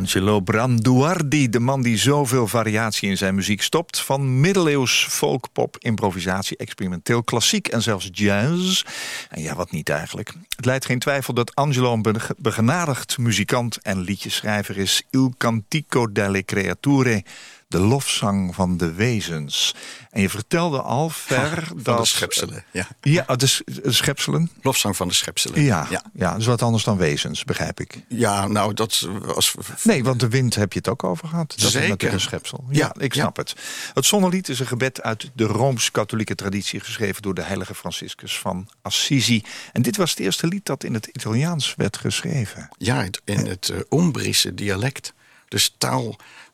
[0.00, 4.00] Angelo Branduardi, de man die zoveel variatie in zijn muziek stopt.
[4.00, 8.84] Van middeleeuws, folk, pop, improvisatie, experimenteel, klassiek en zelfs jazz.
[9.28, 10.32] En ja, wat niet eigenlijk.
[10.56, 15.02] Het leidt geen twijfel dat Angelo een begenadigd muzikant en liedjeschrijver is.
[15.10, 17.24] Il Cantico delle Creature
[17.70, 19.74] de lofzang van de wezens.
[20.10, 21.98] En je vertelde al ver van dat...
[21.98, 22.88] de schepselen, ja.
[23.00, 24.50] Ja, de, de schepselen?
[24.62, 25.62] Lofzang van de schepselen.
[25.62, 26.02] Ja, ja.
[26.14, 28.04] ja, dus wat anders dan wezens, begrijp ik.
[28.08, 29.54] Ja, nou, dat was...
[29.82, 31.48] Nee, want de wind heb je het ook over gehad.
[31.48, 31.82] Dat Zeker.
[31.82, 32.64] is natuurlijk een schepsel.
[32.70, 33.54] Ja, ik snap het.
[33.94, 36.80] Het zonnelied is een gebed uit de Rooms-Katholieke traditie...
[36.80, 39.44] geschreven door de heilige Franciscus van Assisi.
[39.72, 42.68] En dit was het eerste lied dat in het Italiaans werd geschreven.
[42.78, 45.12] Ja, in het uh, Umbrische dialect.
[45.48, 45.74] Dus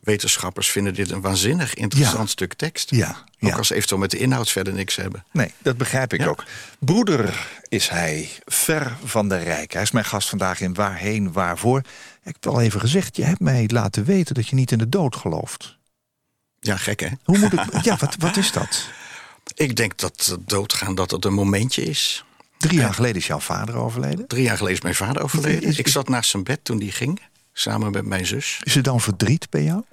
[0.03, 2.25] taalwetenschappers vinden dit een waanzinnig interessant Ja.
[2.25, 2.89] stuk tekst.
[2.91, 3.55] Ja, Ook ja.
[3.55, 5.25] als eventueel met de inhoud verder niks hebben.
[5.31, 6.27] Nee, dat begrijp ik Ja.
[6.27, 6.43] ook.
[6.79, 9.73] Broeder is hij, ver van de rijk.
[9.73, 11.79] Hij is mijn gast vandaag in Waarheen, Waarvoor.
[12.23, 14.89] Ik heb al even gezegd, je hebt mij laten weten dat je niet in de
[14.89, 15.77] dood gelooft.
[16.59, 17.07] Ja, gek hè?
[17.23, 17.83] Hoe moet ik...
[17.83, 18.85] Ja, wat, wat is dat?
[19.55, 22.25] Ik denk dat het doodgaan dat het een momentje is.
[22.57, 24.27] Drie jaar geleden is jouw vader overleden.
[24.27, 25.77] Drie jaar geleden is mijn vader overleden.
[25.77, 27.21] Ik zat naast zijn bed toen die ging.
[27.59, 28.59] Samen met mijn zus.
[28.63, 29.83] Is er dan verdriet bij jou?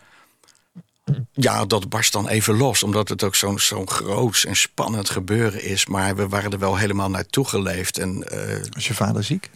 [1.33, 2.83] Ja, dat barst dan even los.
[2.83, 5.87] Omdat het ook zo'n zo'n groots en spannend gebeuren is.
[5.87, 7.99] Maar we waren er wel helemaal naartoe geleefd.
[7.99, 9.51] En eh, Is je vader ziek?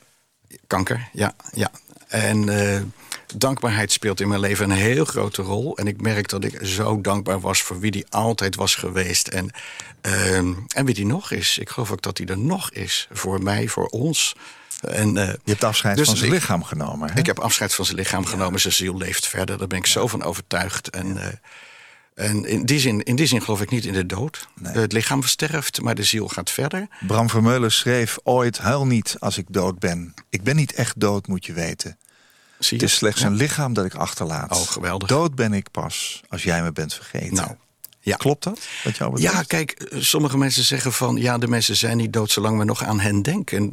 [0.66, 1.34] kanker, ja.
[1.52, 1.70] ja.
[2.06, 2.82] En eh,
[3.36, 5.76] dankbaarheid speelt in mijn leven een heel grote rol.
[5.76, 9.28] En ik merk dat ik zo dankbaar was voor wie die altijd was geweest.
[9.28, 9.50] En,
[10.12, 11.58] ehm, en wie die nog is.
[11.58, 13.08] Ik geloof ook dat hij er nog is.
[13.10, 14.34] Voor mij, voor ons.
[14.80, 17.10] En, eh, Je hebt afscheid Dus van zijn lichaam genomen.
[17.10, 17.18] Hè?
[17.18, 18.60] ik heb afscheid van zijn lichaam genomen.
[18.60, 19.58] Zijn ziel leeft verder.
[19.58, 20.90] Daar ben ik zo van overtuigd.
[20.90, 21.32] En, eh,
[22.14, 24.48] en in, die zin, in die zin geloof ik niet in de dood.
[24.62, 26.88] Het lichaam sterft, maar de ziel gaat verder.
[27.06, 28.58] Bram Vermeulen schreef ooit...
[28.58, 30.14] Huil niet als ik dood ben.
[30.28, 31.98] Ik ben niet echt dood, moet je weten.
[32.58, 34.52] Zie Het is slechts een lichaam dat ik achterlaat.
[34.52, 35.08] Oh, geweldig.
[35.08, 37.34] Dood ben ik pas als jij me bent vergeten.
[37.34, 37.50] Nou,
[38.08, 38.16] ja.
[38.16, 38.60] Klopt dat?
[38.84, 39.34] Wat jou betreft?
[39.34, 41.16] Ja, kijk, eh, sommige mensen zeggen van...
[41.16, 43.72] ja, de mensen zijn niet dood zolang we nog aan hen denken.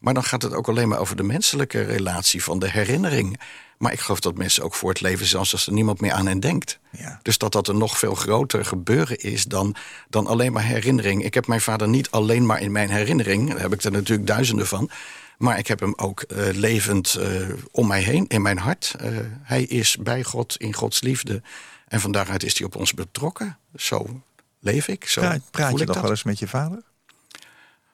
[0.00, 3.40] Maar dan gaat het ook alleen maar over de menselijke relatie van de herinnering.
[3.78, 5.26] Maar ik geloof dat mensen ook voor het leven...
[5.26, 6.78] zelfs als er niemand meer aan hen denkt.
[6.90, 7.20] Ja.
[7.22, 9.74] Dus dat dat een nog veel groter gebeuren is dan,
[10.08, 11.24] dan alleen maar herinnering.
[11.24, 13.48] Ik heb mijn vader niet alleen maar in mijn herinnering.
[13.50, 14.90] Daar heb ik er natuurlijk duizenden van.
[15.38, 17.28] Maar ik heb hem ook eh, levend eh,
[17.70, 18.94] om mij heen, in mijn hart.
[19.42, 21.42] Hij is bij God, in Gods liefde.
[21.88, 23.58] En van daaruit is hij op ons betrokken.
[23.74, 24.22] Zo
[24.60, 26.82] leef ik, zo Praat, praat voel je ik nog wel eens met je vader?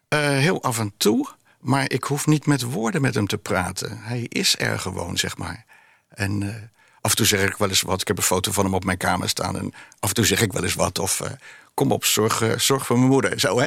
[0.08, 1.28] Eh, heel af en toe,
[1.60, 3.98] maar ik hoef niet met woorden met hem te praten.
[3.98, 5.64] Hij is er gewoon, zeg maar.
[6.08, 6.54] En eh,
[7.00, 8.00] af en toe zeg ik wel eens wat.
[8.00, 9.56] Ik heb een foto van hem op mijn kamer staan.
[9.56, 10.98] En af en toe zeg ik wel eens wat.
[10.98, 11.30] Of eh,
[11.74, 13.40] kom op, zorg, eh, zorg voor mijn moeder.
[13.40, 13.66] Zo, hè?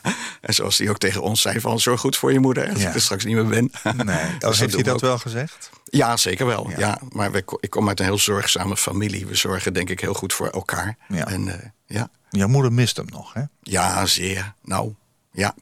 [0.40, 1.80] en zoals hij ook tegen ons zei van...
[1.80, 2.88] zorg goed voor je moeder, als Ja.
[2.88, 3.70] ik er straks niet meer ben.
[4.06, 4.16] Nee.
[4.40, 5.00] Oh, heeft hij dat ook.
[5.00, 5.70] wel gezegd?
[5.84, 6.70] Ja, zeker wel.
[6.70, 6.78] Ja.
[6.78, 7.00] Ja.
[7.12, 9.26] maar we, ik kom uit een heel zorgzame familie.
[9.26, 10.96] We zorgen denk ik heel goed voor elkaar.
[11.08, 11.26] Ja.
[11.26, 13.42] En eh, ja, Jouw moeder mist hem nog, hè?
[13.62, 14.54] ja, zeer.
[14.62, 14.94] Nou,
[15.32, 15.54] ja.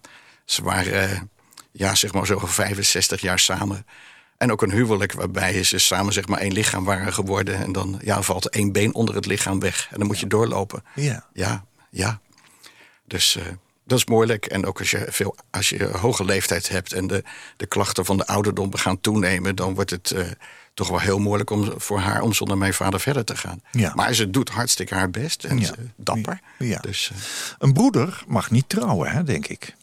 [0.44, 1.20] Ze waren, eh,
[1.72, 3.86] ja, zeg maar zo 65 jaar samen.
[4.36, 7.54] En ook een huwelijk waarbij ze samen zeg maar één lichaam waren geworden.
[7.56, 9.88] En dan ja, valt één been onder het lichaam weg.
[9.90, 10.84] En dan moet je doorlopen.
[10.94, 11.26] Ja.
[11.32, 12.20] Ja, ja.
[13.04, 13.44] Dus eh,
[13.84, 14.46] dat is moeilijk.
[14.46, 17.24] En ook als je, veel, als je hoge leeftijd hebt en de,
[17.56, 20.26] de klachten van de ouderdom gaan toenemen, dan wordt het eh,
[20.74, 23.62] toch wel heel moeilijk om, voor haar om zonder mijn vader verder te gaan.
[23.70, 23.92] Ja.
[23.94, 25.66] Maar ze doet hartstikke haar best en Ja.
[25.66, 26.40] ze- dapper.
[26.58, 26.78] Ja.
[26.78, 27.18] Dus eh,
[27.58, 29.74] Een broeder mag niet trouwen, hè, denk ik.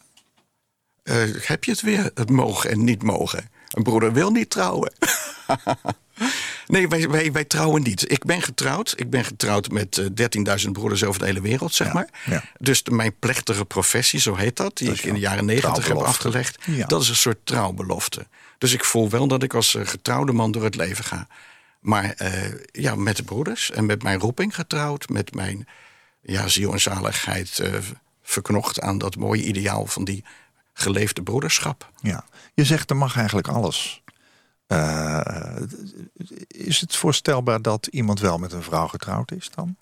[1.42, 3.50] heb je het weer, het mogen en niet mogen?
[3.70, 4.94] Een broeder wil niet trouwen.
[6.70, 8.12] nee, wij, wij, wij trouwen niet.
[8.12, 8.94] Ik ben getrouwd.
[8.98, 10.06] Ik ben getrouwd met eh,
[10.66, 12.10] 13.000 broeders over de hele wereld, zeg Ja, maar.
[12.26, 12.44] ja.
[12.60, 15.74] Dus de, mijn plechtige professie, zo heet dat, die Dat ik in de jaren negentig
[15.76, 16.28] heb trouwbelofte.
[16.28, 16.86] afgelegd, Ja.
[16.86, 18.28] dat is een soort trouwbelofte.
[18.58, 21.28] Dus ik voel wel dat ik als eh, getrouwde man door het leven ga.
[21.80, 22.32] Maar eh,
[22.72, 25.68] ja, met de broeders en met mijn roeping getrouwd, met mijn
[26.22, 27.74] ja, ziel en zaligheid eh,
[28.24, 30.24] verknocht aan dat mooie ideaal van die
[30.74, 31.92] geleefde broederschap.
[32.02, 32.26] Ja.
[32.54, 34.02] Je zegt er mag eigenlijk alles.
[34.70, 35.56] Eh,
[36.48, 39.76] is het voorstelbaar dat iemand wel met een vrouw getrouwd is dan?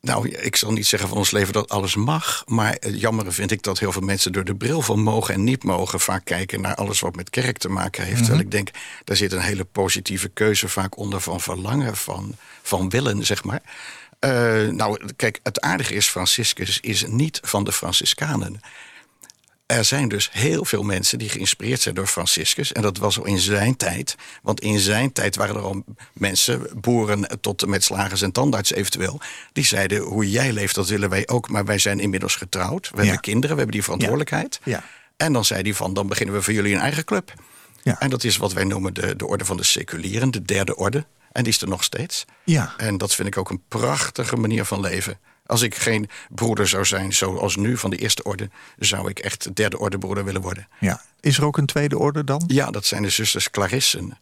[0.00, 2.44] Nou, ik zal niet zeggen van ons leven dat alles mag.
[2.46, 5.44] Maar het jammer vind ik dat heel veel mensen door de bril van mogen en
[5.44, 8.18] niet mogen vaak kijken naar alles wat met kerk te maken heeft.
[8.18, 8.70] Terwijl ik denk,
[9.04, 13.62] daar zit een hele positieve keuze vaak onder van verlangen, van, van willen, zeg maar.
[14.18, 18.60] Eh, nou, kijk, het aardige is, Franciscus is niet van de Franciscanen.
[19.70, 22.72] Er zijn dus heel veel mensen die geïnspireerd zijn door Franciscus.
[22.72, 24.14] En dat was al in zijn tijd.
[24.42, 29.20] Want in zijn tijd waren er al mensen, boeren tot met slagers en tandarts eventueel.
[29.52, 31.48] Die zeiden: hoe jij leeft, dat willen wij ook.
[31.48, 32.90] Maar wij zijn inmiddels getrouwd.
[32.90, 33.02] We Ja.
[33.02, 34.60] hebben kinderen, we hebben die verantwoordelijkheid.
[34.64, 34.82] Ja.
[35.16, 37.32] En dan zei hij van: dan beginnen we voor jullie een eigen club.
[37.82, 38.00] Ja.
[38.00, 41.06] En dat is wat wij noemen de, de orde van de seculieren, de derde orde.
[41.32, 42.24] En die is er nog steeds.
[42.44, 42.74] Ja.
[42.76, 45.18] En dat vind ik ook een prachtige manier van leven.
[45.50, 49.44] Als ik geen broeder zou zijn zoals nu van de eerste orde, zou ik echt
[49.44, 50.68] de derde orde broeder willen worden.
[50.80, 51.00] ja.
[51.20, 52.42] Is er ook een tweede orde dan?
[52.46, 54.18] Ja, dat zijn de zusters Clarissen.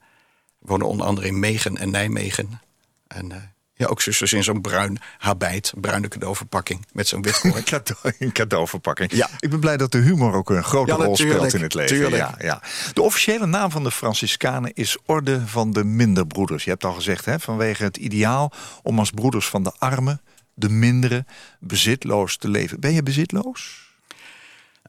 [0.59, 2.61] Wonen onder andere in Megen en Nijmegen.
[3.07, 3.39] En eh,
[3.75, 7.63] ja, ook zusters in zo'n bruin habijt, bruine cadeauverpakking met zo'n wit koord.
[7.71, 9.13] cadeau, een cadeauverpakking.
[9.13, 9.29] Ja.
[9.39, 11.97] Ik ben blij dat de humor ook een grote Ja, rol speelt in het leven.
[11.97, 12.23] tuurlijk.
[12.23, 12.63] Ja, ja.
[12.93, 16.65] De officiële naam van de Franciscanen is Orde van de Minderbroeders.
[16.65, 20.21] Je hebt al gezegd, hè, vanwege het ideaal om als broeders van de armen,
[20.59, 21.27] de minderen,
[21.61, 22.81] bezitloos te leven.
[22.81, 23.87] Ben je bezitloos?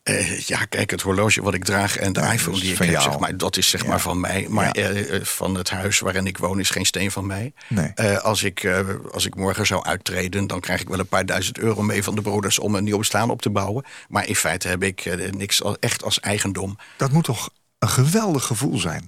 [0.04, 3.04] Eh, ja, kijk, het horloge wat ik draag en de iPhone die ik heb, jou.
[3.04, 3.88] zeg maar, dat is zeg Ja.
[3.88, 4.46] maar van mij.
[4.50, 4.72] Maar Ja.
[4.74, 7.54] eh, eh, van het huis waarin ik woon is geen steen van mij.
[7.68, 8.18] Nee.
[8.20, 8.68] Als, ik,
[9.12, 12.16] als ik morgen zou uittreden, dan krijg ik wel een paar duizend euro mee van
[12.16, 13.86] de broeders om een nieuw bestaan op te bouwen.
[14.10, 16.78] Maar in feite heb ik niks echt als eigendom.
[16.98, 19.08] Dat moet toch een geweldig gevoel zijn?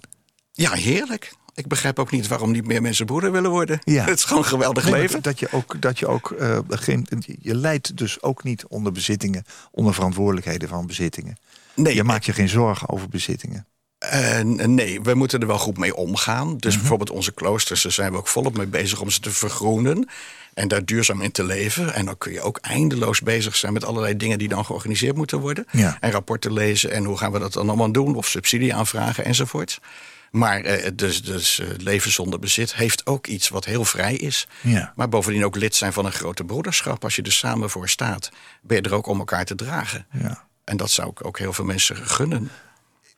[0.51, 1.33] Ja, heerlijk.
[1.55, 3.79] Ik begrijp ook niet waarom niet meer mensen broeder willen worden.
[3.83, 4.05] Ja.
[4.09, 5.21] Het is gewoon een geweldig Nee, leven.
[5.21, 7.07] Dat, je ook, dat je ook eh, geen,
[7.41, 11.37] je leidt dus ook niet onder bezittingen, onder verantwoordelijkheden van bezittingen.
[11.75, 13.65] Nee, Je maakt je geen zorgen over bezittingen.
[13.97, 16.57] Eh, nee, we moeten er wel goed mee omgaan.
[16.57, 16.79] Dus Mhm.
[16.79, 20.07] bijvoorbeeld onze kloosters, daar zijn we ook volop mee bezig om ze te vergroenen.
[20.53, 21.93] En daar duurzaam in te leven.
[21.93, 25.39] En dan kun je ook eindeloos bezig zijn met allerlei dingen die dan georganiseerd moeten
[25.39, 25.65] worden.
[25.71, 25.97] Ja.
[25.99, 28.15] En rapporten lezen en hoe gaan we dat dan allemaal doen.
[28.15, 29.79] Of subsidie aanvragen enzovoort.
[30.31, 34.47] Maar eh, dus, dus eh, leven zonder bezit heeft ook iets wat heel vrij is.
[34.61, 34.93] Ja.
[34.95, 37.03] Maar bovendien ook lid zijn van een grote broederschap.
[37.03, 40.05] Als je er samen voor staat, ben je er ook om elkaar te dragen.
[40.11, 40.47] Ja.
[40.63, 42.49] En dat zou ik ook heel veel mensen gunnen.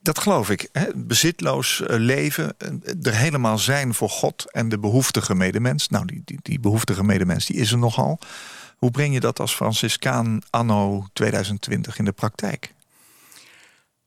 [0.00, 0.68] Dat geloof ik.
[0.72, 0.86] Hè?
[0.94, 2.56] Bezitloos eh, leven,
[3.02, 5.88] er helemaal zijn voor God en de behoeftige medemens.
[5.88, 8.18] Nou, die, die, die behoeftige medemens die is er nogal.
[8.76, 12.73] Hoe breng je dat als Franciscaan anno 2020 in de praktijk?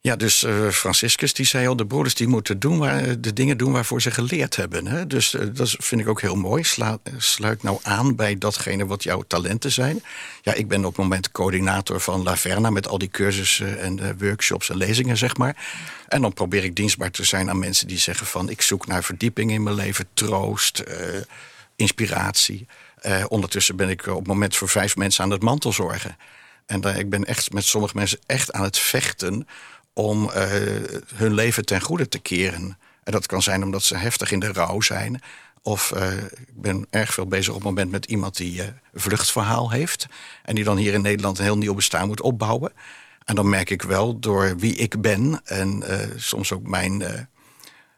[0.08, 3.58] Ja, dus eh, Franciscus die zei al, de broeders die moeten doen waar, de dingen
[3.58, 4.88] doen waarvoor ze geleerd hebben.
[4.88, 5.08] Hè?
[5.08, 6.64] Dus eh, dat vind ik ook heel mooi.
[6.78, 10.04] Eh, sluit nou aan bij datgene wat jouw talenten zijn.
[10.42, 14.00] Ja, ik ben op het moment coördinator van La Verna met al die cursussen en
[14.00, 15.56] eh, workshops en lezingen, zeg maar.
[16.08, 19.04] En dan probeer ik dienstbaar te zijn aan mensen die zeggen van ik zoek naar
[19.04, 21.22] verdieping in mijn leven, troost, eh,
[21.76, 22.68] inspiratie.
[23.02, 26.18] Eh, ondertussen ben ik op het moment voor vijf mensen aan het mantelzorgen.
[26.66, 29.48] En ik ben echt met sommige mensen echt aan het vechten
[29.98, 30.50] om eh,
[31.16, 32.78] hun leven ten goede te keren.
[33.04, 35.22] En dat kan zijn omdat ze heftig in de rouw zijn.
[35.62, 39.72] Of eh, ik ben erg veel bezig op het moment met iemand die eh, vluchtverhaal
[39.72, 40.08] heeft.
[40.44, 42.74] En die dan hier in Nederland een heel nieuw bestaan moet opbouwen.
[43.26, 45.84] En dan merk ik wel door wie ik ben en
[46.16, 47.28] soms ook mijn,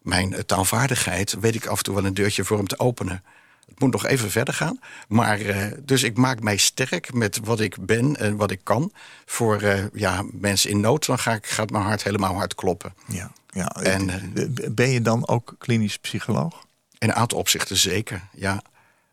[0.02, 3.24] mijn taalvaardigheid, weet ik af en toe wel een deurtje voor hem te openen.
[3.70, 4.80] Het moet nog even verder gaan.
[5.08, 8.92] Maar eh, dus ik maak mij sterk met wat ik ben en wat ik kan.
[9.26, 12.94] Voor eh, ja, mensen in nood, dan ga ik, gaat mijn hart helemaal hard kloppen.
[13.08, 13.68] Ja, ja.
[13.68, 16.66] En, Eh, ben je dan ook klinisch psycholoog?
[16.98, 18.62] In een aantal opzichten zeker, ja.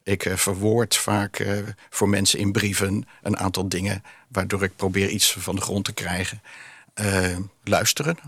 [0.02, 1.46] Ik verwoord vaak
[1.90, 4.02] voor mensen in brieven een aantal dingen...
[4.28, 6.40] waardoor ik probeer iets van de grond te krijgen.
[6.96, 8.18] Eh, luisteren.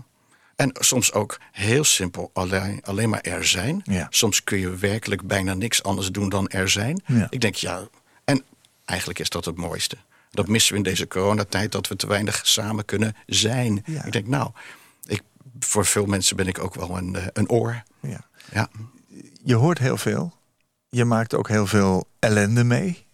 [0.59, 3.81] En soms ook heel simpel alleen, alleen maar er zijn.
[3.83, 4.07] Ja.
[4.09, 7.01] Soms kun je werkelijk bijna niks anders doen dan er zijn.
[7.05, 7.27] Ja.
[7.29, 7.87] Ik denk, ja,
[8.23, 8.43] en
[8.85, 9.97] eigenlijk is dat het mooiste.
[10.29, 13.83] Dat missen we in deze coronatijd, dat we te weinig samen kunnen zijn.
[13.85, 14.05] Ja.
[14.05, 14.51] Ik denk, nou,
[15.05, 15.21] ik,
[15.59, 17.83] voor veel mensen ben ik ook wel een, eh, een oor.
[17.99, 18.25] Ja.
[18.51, 18.69] Ja.
[19.43, 20.33] Je hoort heel veel.
[20.89, 23.07] Je maakt ook heel veel ellende mee.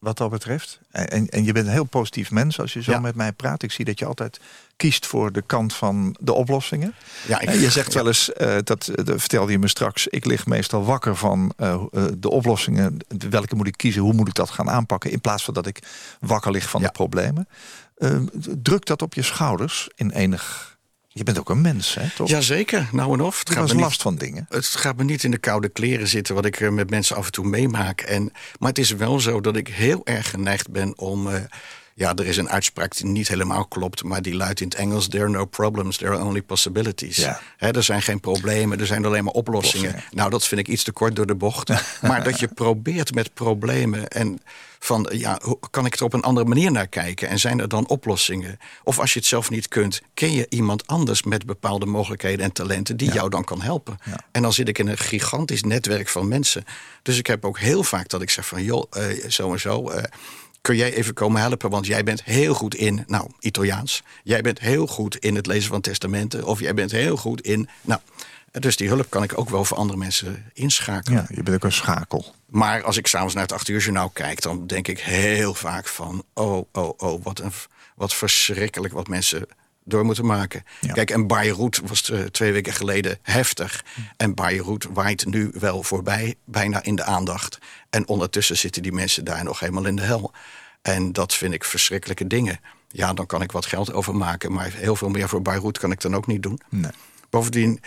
[0.00, 0.78] Wat dat betreft.
[0.90, 2.98] En, en je bent een heel positief mens als je zo Ja.
[3.00, 3.62] met mij praat.
[3.62, 4.40] Ik zie dat je altijd
[4.76, 6.94] kiest voor de kant van de oplossingen.
[7.26, 7.98] Ja, ik- Eh, je zegt ja.
[7.98, 11.52] wel eens, eh, dat, dat vertelde je me straks, ik lig meestal wakker van
[12.18, 12.96] de oplossingen.
[13.30, 14.02] Welke moet ik kiezen?
[14.02, 15.10] Hoe moet ik dat gaan aanpakken?
[15.10, 15.78] In plaats van dat ik
[16.20, 16.86] wakker lig van Ja.
[16.86, 17.48] de problemen.
[17.96, 18.16] Eh,
[18.58, 20.69] drukt dat op je schouders in enig...
[21.20, 22.28] Je bent ook een mens, hè, toch?
[22.28, 23.38] Jazeker, nou en of.
[23.38, 24.46] Het je gaat, me niet, last van dingen.
[24.48, 26.34] het gaat me niet in de koude kleren zitten...
[26.34, 28.00] wat ik eh, met mensen af en toe meemaak.
[28.00, 31.28] En, maar het is wel zo dat ik heel erg geneigd ben om...
[31.28, 31.40] eh,
[32.00, 34.04] ja, er is een uitspraak die niet helemaal klopt...
[34.04, 35.08] maar die luidt in het Engels...
[35.08, 37.16] there are no problems, there are only possibilities.
[37.16, 37.40] Ja.
[37.58, 39.88] Er zijn geen problemen, er zijn alleen maar oplossingen.
[39.88, 40.16] Oplossingen.
[40.16, 41.68] Nou, dat vind ik iets te kort door de bocht.
[42.08, 44.08] maar dat je probeert met problemen...
[44.08, 44.40] en
[44.78, 47.28] van, ja, hoe kan ik er op een andere manier naar kijken?
[47.28, 48.58] En zijn er dan oplossingen?
[48.84, 52.52] Of als je het zelf niet kunt, ken je iemand anders met bepaalde mogelijkheden en
[52.52, 53.98] talenten die jou dan kan helpen?
[54.04, 54.20] Ja.
[54.32, 56.64] En dan zit ik in een gigantisch netwerk van mensen.
[57.02, 59.88] Dus ik heb ook heel vaak dat ik zeg van, joh, eh, zo en zo.
[59.90, 60.02] eh,
[60.60, 61.70] kun jij even komen helpen?
[61.70, 64.02] Want jij bent heel goed in, nou, Italiaans.
[64.22, 66.44] Jij bent heel goed in het lezen van testamenten.
[66.44, 68.00] Of jij bent heel goed in, nou...
[68.50, 71.26] Dus die hulp kan ik ook wel voor andere mensen inschakelen.
[71.28, 72.34] Ja, je bent ook een schakel.
[72.46, 75.88] Maar als ik s'avonds naar het 8 uur journaal kijk, dan denk ik heel vaak
[75.88, 77.52] van: oh, oh, oh, wat, een,
[77.94, 79.46] wat verschrikkelijk wat mensen
[79.84, 80.64] door moeten maken.
[80.80, 80.92] Ja.
[80.92, 83.84] Kijk, en Beirut was eh, twee weken geleden heftig.
[84.16, 87.58] En Beirut waait nu wel voorbij, bijna in de aandacht.
[87.90, 90.32] En ondertussen zitten die mensen daar nog helemaal in de hel.
[90.82, 92.60] En dat vind ik verschrikkelijke dingen.
[92.88, 94.52] Ja, dan kan ik wat geld overmaken.
[94.52, 96.60] Maar heel veel meer voor Beirut kan ik dan ook niet doen.
[96.68, 96.90] Nee.
[97.30, 97.80] Bovendien,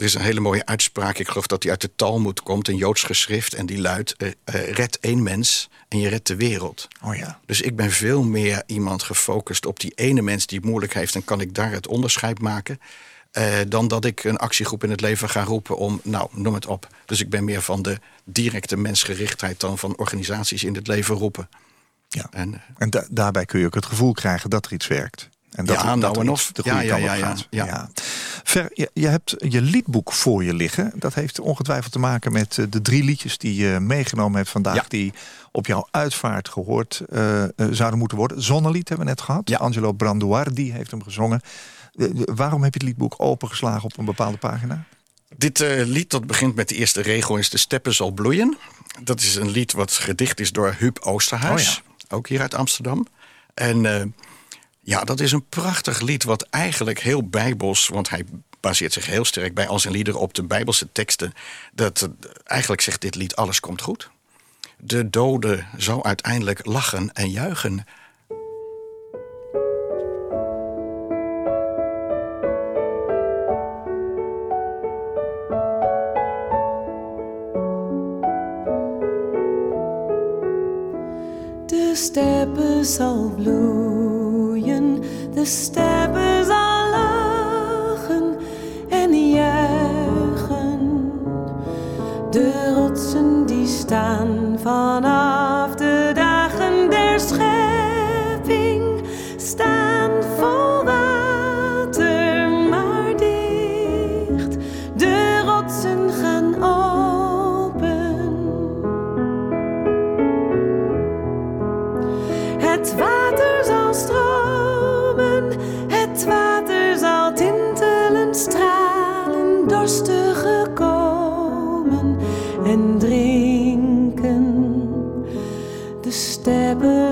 [0.00, 1.18] er is een hele mooie uitspraak.
[1.18, 3.54] Ik geloof dat die uit de Talmud komt, een Joods geschrift.
[3.54, 6.88] En die luidt, eh, eh, red één mens en je redt de wereld.
[7.02, 7.40] Oh ja.
[7.46, 11.14] Dus ik ben veel meer iemand gefocust op die ene mens die het moeilijk heeft...
[11.14, 12.80] en kan ik daar het onderscheid maken...
[13.30, 16.66] eh, dan dat ik een actiegroep in het leven ga roepen om, nou, noem het
[16.66, 16.88] op.
[17.06, 19.60] Dus ik ben meer van de directe mensgerichtheid...
[19.60, 21.48] dan van organisaties in het leven roepen.
[22.08, 22.26] Ja.
[22.30, 25.28] En, En da- daarbij kun je ook het gevoel krijgen dat er iets werkt.
[25.50, 26.52] En dat, Ja, nou dat en iets of.
[26.52, 27.46] de Ja, goede ja, kant ja, op ja, gaat.
[27.50, 27.90] ja.
[28.44, 30.92] Ver, je, je hebt je liedboek voor je liggen.
[30.94, 34.74] Dat heeft ongetwijfeld te maken met eh, de drie liedjes die je meegenomen hebt vandaag.
[34.74, 34.84] Ja.
[34.88, 35.12] Die
[35.52, 38.42] op jouw uitvaart gehoord eh, eh, zouden moeten worden.
[38.42, 39.48] Zonnelied hebben we net gehad.
[39.48, 39.58] Ja.
[39.58, 41.40] Angelo Branduardi heeft hem gezongen.
[42.24, 44.84] Waarom heb je het liedboek opengeslagen op een bepaalde pagina?
[45.36, 48.56] Dit lied dat begint met de eerste regel is De steppen zal bloeien.
[49.02, 51.82] Dat is een lied wat gedicht is door Huub Oosterhuis.
[52.08, 53.06] Ook hier uit Amsterdam.
[53.54, 54.14] En
[54.80, 57.88] ja, dat is een prachtig lied wat eigenlijk heel bijbels...
[57.88, 58.24] want hij
[58.60, 61.32] baseert zich heel sterk bij al zijn liederen op de bijbelse teksten.
[61.72, 62.08] Dat,
[62.44, 64.10] eigenlijk zegt dit lied alles komt goed.
[64.78, 67.86] De dode zou uiteindelijk lachen en juichen.
[81.66, 83.89] De steppen zal bloeien,
[85.34, 88.36] de steppen zal lachen
[88.88, 91.12] en juichen.
[92.30, 95.74] De rotsen die staan vanaf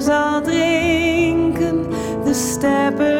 [0.08, 1.86] zal drinken,
[2.24, 3.17] de steppen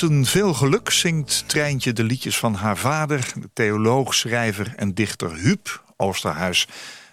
[0.00, 5.34] Mensen veel geluk zingt Treintje de liedjes van haar vader, de theoloog, schrijver en dichter
[5.34, 6.68] Huub Oosterhuis.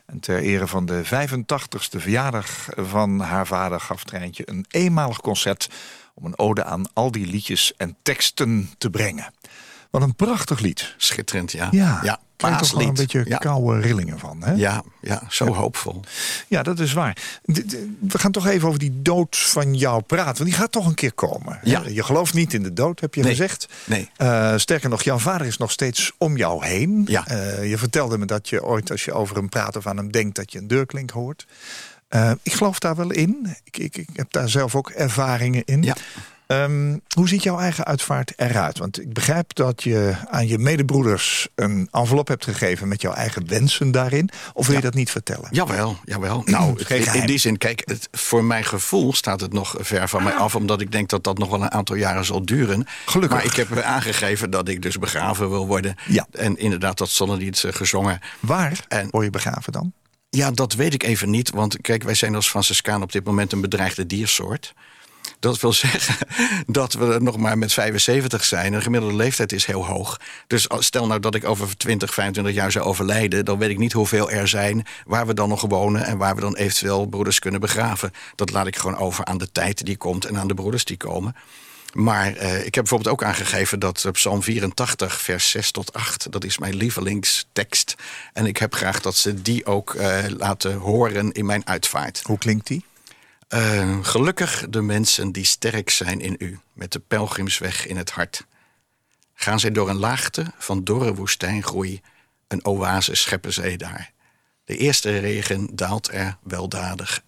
[0.05, 5.69] En ter ere van de 85ste verjaardag van haar vader gaf Treintje een eenmalig concert
[6.13, 9.33] om een ode aan al die liedjes en teksten te brengen.
[9.91, 10.95] Wat een prachtig lied.
[10.97, 11.67] Schitterend, ja.
[11.71, 13.37] Ja, ja krijg toch wel een beetje ja.
[13.37, 14.43] koude rillingen van.
[14.43, 14.53] Hè?
[14.53, 16.01] Ja, ja, zo hoopvol.
[16.47, 17.17] Ja, dat is waar.
[17.99, 20.37] We gaan toch even over die dood van jou praten.
[20.37, 21.59] Want die gaat toch een keer komen.
[21.63, 21.83] Ja.
[21.87, 23.31] Je gelooft niet in de dood, heb je Nee.
[23.31, 23.67] gezegd.
[23.85, 24.09] Nee.
[24.17, 27.03] Eh, sterker nog, jouw vader is nog steeds om jou heen.
[27.07, 27.27] Ja.
[27.27, 30.11] Eh, je vertelde me dat je ooit, als je over hem praat of aan hem
[30.11, 30.35] denkt...
[30.35, 31.45] dat je een deurklink hoort.
[32.07, 33.55] Eh, ik geloof daar wel in.
[33.63, 35.83] Ik, ik, ik heb daar zelf ook ervaringen in.
[35.83, 35.95] Ja.
[36.47, 38.77] Ehm, hoe ziet jouw eigen uitvaart eruit?
[38.77, 43.47] Want ik begrijp dat je aan je medebroeders een envelop hebt gegeven met jouw eigen
[43.47, 44.29] wensen daarin.
[44.53, 45.47] Of wil je dat niet vertellen?
[45.51, 46.41] Jawel, jawel.
[46.45, 46.83] Nou,
[47.13, 50.55] in, die zin, kijk, het, voor mijn gevoel staat het nog ver van mij af,
[50.55, 52.87] omdat ik denk dat dat nog wel een aantal jaren zal duren.
[53.05, 53.37] Gelukkig.
[53.37, 55.95] Maar ik heb aangegeven dat ik dus begraven wil worden.
[56.07, 56.27] Ja.
[56.31, 58.19] En inderdaad, dat zonnelied eh, gezongen.
[58.39, 59.93] Waar En- word je begraven dan?
[60.29, 61.49] Ja, dat weet ik even niet.
[61.49, 64.73] Want kijk, wij zijn als Franciscaan op dit moment een bedreigde diersoort.
[65.39, 66.27] Dat wil zeggen
[66.67, 68.71] dat we nog maar met 75 zijn.
[68.71, 70.19] De gemiddelde leeftijd is heel hoog.
[70.47, 73.45] Dus stel nou dat ik over 20, 25 jaar zou overlijden...
[73.45, 76.05] dan weet ik niet hoeveel er zijn, waar we dan nog wonen...
[76.05, 78.11] en waar we dan eventueel broeders kunnen begraven.
[78.35, 80.97] Dat laat ik gewoon over aan de tijd die komt en aan de broeders die
[80.97, 81.35] komen.
[81.93, 86.43] Maar eh, ik heb bijvoorbeeld ook aangegeven dat Psalm 84, vers 6 tot 8, dat
[86.43, 87.95] is mijn lievelingstekst.
[88.33, 92.21] En ik heb graag dat ze die ook eh, laten horen in mijn uitvaart.
[92.23, 92.85] Hoe klinkt die?
[93.47, 98.45] Eh, gelukkig de mensen die sterk zijn in u, met de pelgrimsweg in het hart.
[99.33, 102.01] Gaan zij door een laagte van dorre woestijngroei,
[102.47, 104.11] een oase scheppen zij daar.
[104.65, 107.23] De eerste regen daalt er weldadig.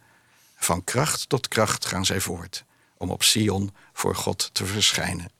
[0.57, 2.63] Van kracht tot kracht gaan zij voort,
[2.97, 5.31] om op Sion voor God te verschijnen.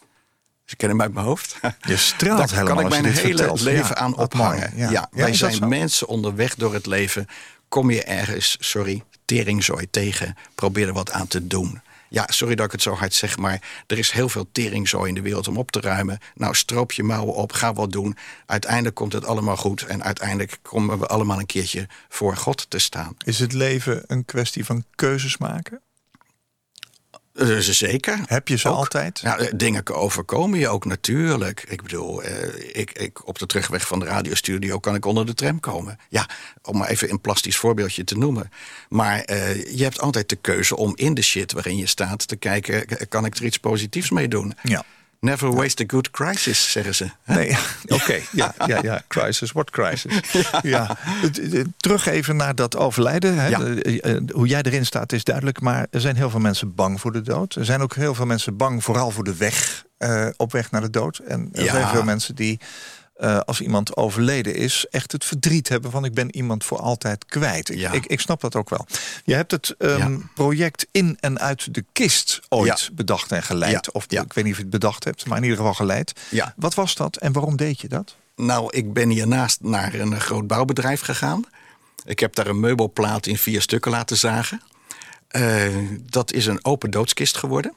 [0.65, 1.59] Ze kennen hem uit mijn hoofd.
[1.81, 3.61] Je straalt Daar helemaal kan ik als je mijn hele vertelt.
[3.61, 4.71] leven Ja, aan ophangen.
[4.75, 4.91] mooi.
[4.91, 5.07] Ja.
[5.11, 7.27] Wij zijn mensen onderweg door het leven.
[7.69, 10.35] Kom je ergens, sorry, teringzooi tegen.
[10.55, 11.81] Probeer er wat aan te doen.
[12.09, 15.15] Ja, sorry dat ik het zo hard zeg, maar er is heel veel teringzooi in
[15.15, 16.19] de wereld om op te ruimen.
[16.35, 18.17] Nou, stroop je mouwen op, ga wat doen.
[18.45, 19.81] Uiteindelijk komt het allemaal goed.
[19.85, 23.15] En uiteindelijk komen we allemaal een keertje voor God te staan.
[23.25, 25.81] Is het leven een kwestie van keuzes maken?
[27.39, 28.19] Eh, zeker.
[28.25, 28.75] Heb je ze Ook.
[28.75, 29.19] altijd?
[29.19, 31.65] Ja, eh, dingen overkomen je ook natuurlijk.
[31.67, 35.33] Ik bedoel, eh, ik, ik, op de terugweg van de radiostudio kan ik onder de
[35.33, 35.99] tram komen.
[36.09, 36.29] Ja,
[36.61, 38.49] om maar even een plastisch voorbeeldje te noemen.
[38.89, 42.35] Maar eh, je hebt altijd de keuze om in de shit waarin je staat te
[42.35, 43.07] kijken...
[43.09, 44.53] kan ik er iets positiefs mee doen?
[44.63, 44.83] Ja.
[45.19, 47.09] Never waste a good crisis, zeggen ze.
[47.25, 47.57] Nee,
[47.87, 48.19] oké.
[48.31, 49.01] Ja, ja, ja.
[49.07, 50.13] Crisis, what crisis?
[50.61, 50.97] Ja.
[51.77, 53.37] Terug even naar dat overlijden.
[53.37, 53.47] Hè.
[53.47, 53.59] Ja.
[53.61, 55.61] Eh, eh, Hoe jij erin staat is duidelijk.
[55.61, 57.55] Maar er zijn heel veel mensen bang voor de dood.
[57.55, 59.85] Er zijn ook heel veel mensen bang vooral voor de weg.
[59.97, 61.17] eh, op weg naar de dood.
[61.17, 61.71] En er Ja.
[61.71, 62.59] zijn veel mensen die...
[63.19, 67.25] eh, als iemand overleden is, echt het verdriet hebben van ik ben iemand voor altijd
[67.25, 67.69] kwijt.
[67.69, 67.91] Ik, Ja.
[67.91, 68.85] ik, ik snap dat ook wel.
[69.23, 70.17] Je hebt het ehm, Ja.
[70.33, 72.93] project In en Uit de Kist ooit Ja.
[72.93, 73.91] bedacht en geleid.
[73.91, 74.21] Of Ja.
[74.21, 76.13] ik weet niet of je het bedacht hebt, maar in ieder geval geleid.
[76.29, 76.53] Ja.
[76.55, 78.15] Wat was dat en waarom deed je dat?
[78.35, 81.43] Nou, ik ben hiernaast naar een groot bouwbedrijf gegaan.
[82.05, 84.61] Ik heb daar een meubelplaat in vier stukken laten zagen.
[85.27, 85.67] Eh,
[86.09, 87.73] dat is een open doodskist geworden.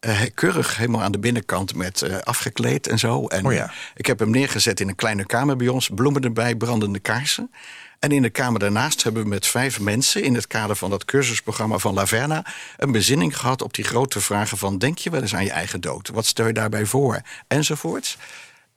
[0.00, 3.26] Eh, keurig helemaal aan de binnenkant met eh, afgekleed en zo.
[3.26, 3.72] En Oh ja.
[3.94, 5.90] ik heb hem neergezet in een kleine kamer bij ons.
[5.94, 7.50] Bloemen erbij, brandende kaarsen.
[7.98, 10.22] En in de kamer daarnaast hebben we met vijf mensen...
[10.22, 12.44] in het kader van dat cursusprogramma van Laverna...
[12.76, 14.78] een bezinning gehad op die grote vragen van...
[14.78, 16.08] denk je wel eens aan je eigen dood?
[16.08, 17.20] Wat stel je daarbij voor?
[17.48, 18.16] Enzovoorts.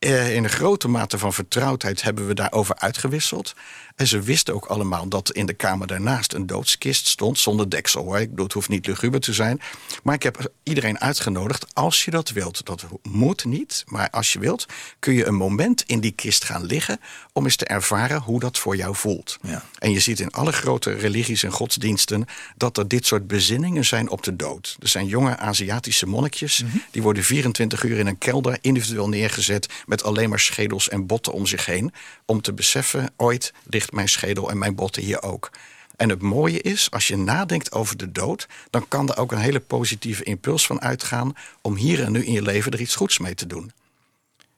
[0.04, 3.54] Eh, in een grote mate van vertrouwdheid hebben we daarover uitgewisseld.
[3.96, 8.04] En ze wisten ook allemaal dat in de kamer daarnaast een doodskist stond zonder deksel.
[8.04, 8.20] Hoor.
[8.20, 9.62] Ik bedoel, het hoeft niet luguber te zijn.
[10.04, 12.66] Maar ik heb iedereen uitgenodigd, als je dat wilt.
[12.66, 14.66] Dat moet niet, maar als je wilt,
[15.00, 17.00] kun je een moment in die kist gaan liggen
[17.34, 19.38] om eens te ervaren hoe dat voor jou voelt.
[19.42, 19.64] Ja.
[19.80, 22.26] En je ziet in alle grote religies en godsdiensten
[22.58, 24.78] dat er dit soort bezinningen zijn op de dood.
[24.80, 30.04] Er zijn jonge Aziatische monnikjes, die worden 24 uur in een kelder individueel neergezet met
[30.04, 31.94] alleen maar schedels en botten om zich heen.
[32.26, 35.52] Om te beseffen, ooit ligt mijn schedel en mijn botten hier ook.
[35.96, 39.38] En het mooie is, als je nadenkt over de dood, dan kan er ook een
[39.38, 43.20] hele positieve impuls van uitgaan om hier en nu in je leven er iets goeds
[43.20, 43.72] mee te doen.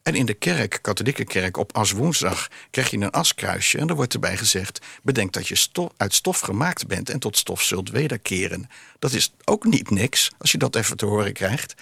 [0.05, 3.77] En in de kerk, katholieke kerk, op aswoensdag krijg je een askruisje.
[3.77, 7.61] En er wordt erbij gezegd: bedenk dat je uit stof gemaakt bent en tot stof
[7.61, 8.69] zult wederkeren.
[8.99, 11.73] Dat is ook niet niks als je dat even te horen krijgt.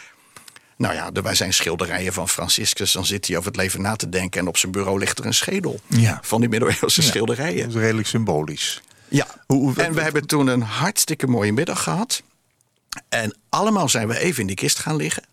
[0.78, 2.92] Nou ja, er zijn schilderijen van Franciscus.
[2.92, 4.42] Dan zit hij over het leven na te denken.
[4.42, 6.20] En op zijn bureau ligt er een schedel Ja.
[6.22, 7.64] van die middeleeuwse Ja, schilderijen.
[7.68, 8.82] Dat is redelijk symbolisch.
[9.08, 9.28] Ja,
[9.76, 12.22] en we hebben toen een hartstikke mooie middag gehad.
[13.10, 15.24] En allemaal zijn we even in die kist gaan liggen.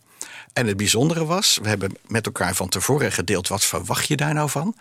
[0.52, 3.48] En het bijzondere was, we hebben met elkaar van tevoren gedeeld...
[3.48, 4.74] wat verwacht je daar nou van?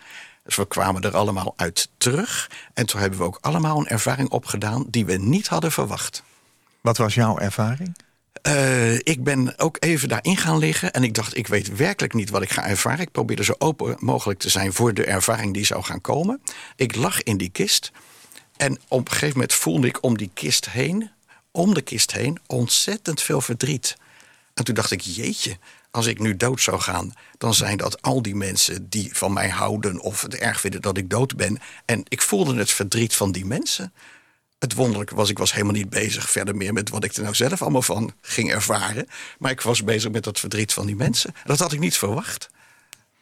[0.44, 2.50] Dus we kwamen er allemaal uit terug.
[2.74, 4.84] En toen hebben we ook allemaal een ervaring opgedaan...
[4.88, 6.22] die we niet hadden verwacht.
[6.80, 7.96] Wat was jouw ervaring?
[8.46, 12.30] Uh, ik ben ook even daarin gaan liggen en ik dacht, ik weet werkelijk niet
[12.30, 13.00] wat ik ga ervaren.
[13.00, 16.42] Ik probeerde zo open mogelijk te zijn voor de ervaring die zou gaan komen.
[16.76, 17.92] Ik lag in die kist
[18.56, 21.10] en op een gegeven moment voelde ik om die kist heen,
[21.50, 23.96] om de kist heen, ontzettend veel verdriet.
[24.54, 25.58] En toen dacht ik, jeetje,
[25.90, 29.48] als ik nu dood zou gaan, dan zijn dat al die mensen die van mij
[29.48, 31.58] houden of het erg vinden dat ik dood ben.
[31.84, 33.92] En ik voelde het verdriet van die mensen
[34.60, 37.34] het wonderlijke was, ik was helemaal niet bezig verder meer met wat ik er nou
[37.34, 39.08] zelf allemaal van ging ervaren.
[39.38, 41.34] Maar ik was bezig met dat verdriet van die mensen.
[41.44, 42.50] dat had ik niet verwacht.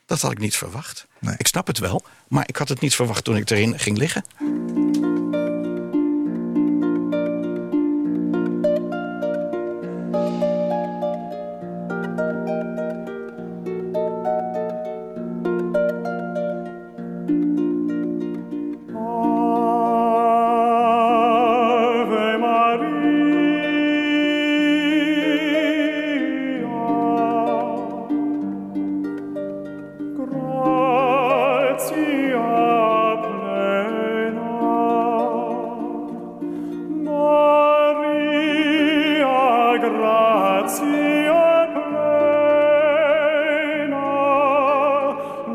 [0.06, 1.06] Dat had ik niet verwacht.
[1.18, 1.34] Nee.
[1.38, 4.24] Ik snap het wel, maar ik had het niet verwacht toen ik erin ging liggen.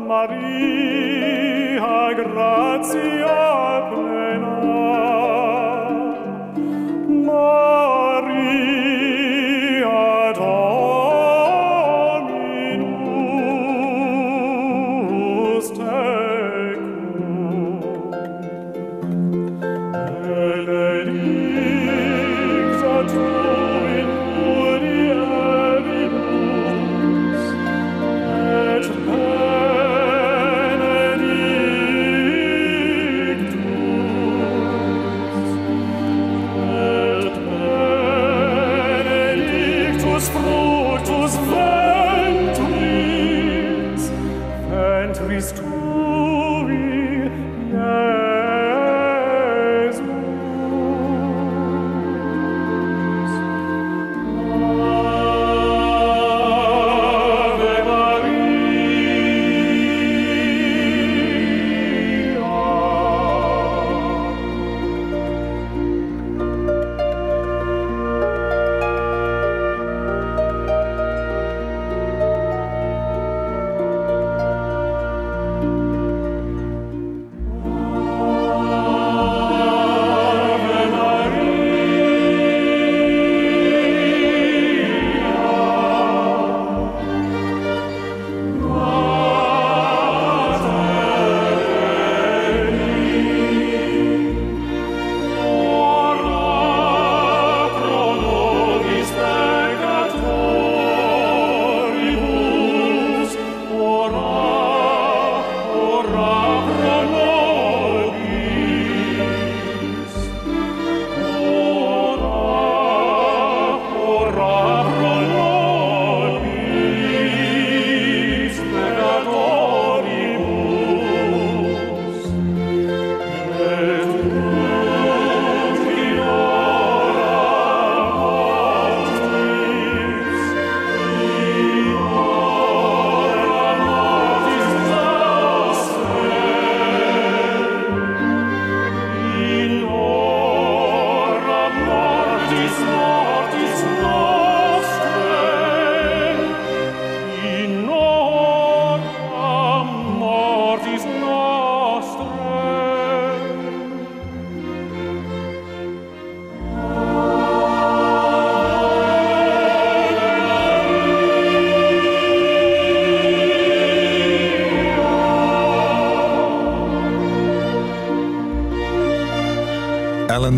[0.06, 3.44] Maria, gratia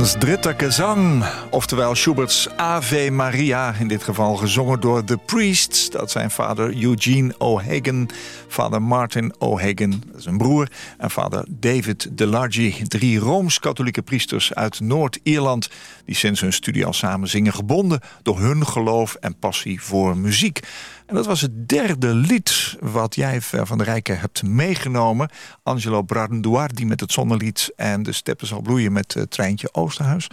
[0.07, 5.91] Ellen's Dritte Gezang, oftewel Schubert's Ave Maria, in dit geval gezongen door The Priests.
[5.91, 8.09] Dat zijn vader Eugene O'Hagan,
[8.49, 12.83] vader Martin O'Hagan, een broer, en vader David DeLargy.
[12.83, 15.71] Drie Rooms-katholieke priesters uit Noord-Ierland
[16.05, 20.61] die sinds hun studie al samen zingen, gebonden door hun geloof en passie voor muziek.
[21.07, 25.31] En dat was het derde lied wat jij van de Rijken hebt meegenomen.
[25.63, 30.29] Angelo Branduardi met het zonnelied en De Steppen zal bloeien met het Treintje Oosterhuis.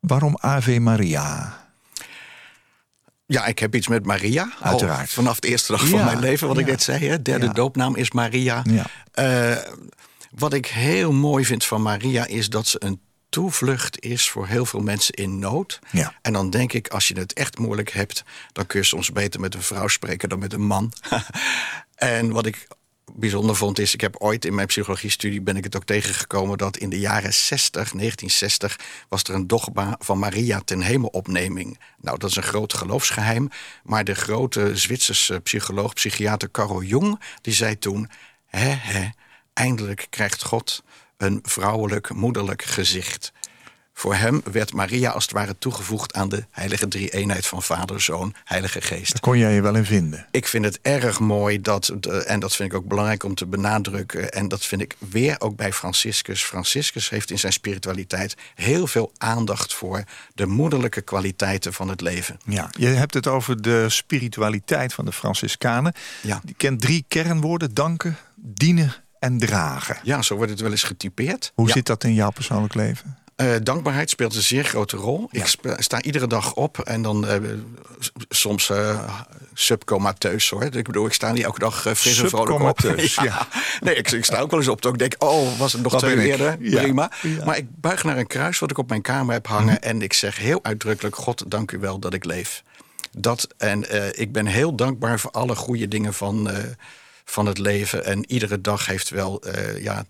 [0.00, 1.63] Waarom Ave Maria?
[3.26, 4.52] Ja, ik heb iets met Maria.
[4.60, 5.10] Al Uiteraard.
[5.10, 7.06] vanaf de eerste dag van mijn leven, wat ik net zei.
[7.08, 7.22] Hè?
[7.22, 7.52] Derde Ja.
[7.52, 8.62] doopnaam is Maria.
[8.70, 8.86] Ja.
[9.12, 9.70] Eh,
[10.30, 14.66] wat ik heel mooi vind van Maria is dat ze een toevlucht is voor heel
[14.66, 15.78] veel mensen in nood.
[15.90, 16.14] Ja.
[16.22, 19.40] En dan denk ik, als je het echt moeilijk hebt, dan kun je soms beter
[19.40, 20.92] met een vrouw spreken dan met een man.
[21.94, 22.66] en wat ik
[23.12, 26.76] bijzonder vond is, ik heb ooit in mijn psychologiestudie ben ik het ook tegengekomen dat
[26.76, 28.78] in de jaren 60, 1960,
[29.08, 31.78] was er een dogma van Maria ten hemelopneming.
[32.00, 33.48] Nou, dat is een groot geloofsgeheim,
[33.82, 38.10] maar de grote Zwitserse psycholoog, psychiater Carl Jung, die zei toen:
[38.46, 39.08] hè, hè,
[39.52, 40.82] eindelijk krijgt God
[41.16, 43.32] een vrouwelijk, moederlijk gezicht.
[43.96, 48.34] Voor hem werd Maria als het ware toegevoegd aan de heilige drie-eenheid van Vader, Zoon,
[48.44, 49.12] Heilige Geest.
[49.12, 50.26] Daar kon jij je wel in vinden.
[50.30, 51.88] Ik vind het erg mooi dat,
[52.26, 55.56] en dat vind ik ook belangrijk om te benadrukken, en dat vind ik weer ook
[55.56, 56.44] bij Franciscus.
[56.44, 62.38] Franciscus heeft in zijn spiritualiteit heel veel aandacht voor de moederlijke kwaliteiten van het leven.
[62.44, 65.92] Ja, je hebt het over de spiritualiteit van de Franciscanen.
[66.22, 66.40] Ja.
[66.44, 69.98] Die kent drie kernwoorden: danken, dienen en dragen.
[70.02, 71.52] Ja, zo wordt het wel eens getypeerd.
[71.54, 71.72] Hoe Ja.
[71.72, 73.18] zit dat in jouw persoonlijk leven?
[73.36, 75.28] Eh, dankbaarheid speelt een zeer grote rol.
[75.30, 77.38] Ik sta iedere dag op en dan eh,
[78.28, 79.20] soms eh
[79.56, 80.62] subcomateus hoor.
[80.62, 82.78] Ik bedoel, ik sta niet elke dag fris en vrolijk op.
[83.22, 83.48] Ja.
[83.80, 85.92] Nee, ik, ik sta ook wel eens op dat ik denk, oh, was het nog
[85.92, 86.56] Wat twee eerder?
[86.60, 86.82] Ja.
[86.82, 87.10] Prima.
[87.22, 87.44] Mhm.
[87.44, 90.12] Maar ik buig naar een kruis wat ik op mijn kamer heb hangen en ik
[90.12, 92.62] zeg heel uitdrukkelijk, God, dank u wel dat ik leef.
[93.18, 93.84] Dat, en
[94.18, 96.50] ik ben heel dankbaar voor alle goede dingen van,
[97.24, 98.04] van het leven.
[98.04, 99.42] En iedere dag heeft wel,
[99.80, 100.04] ja,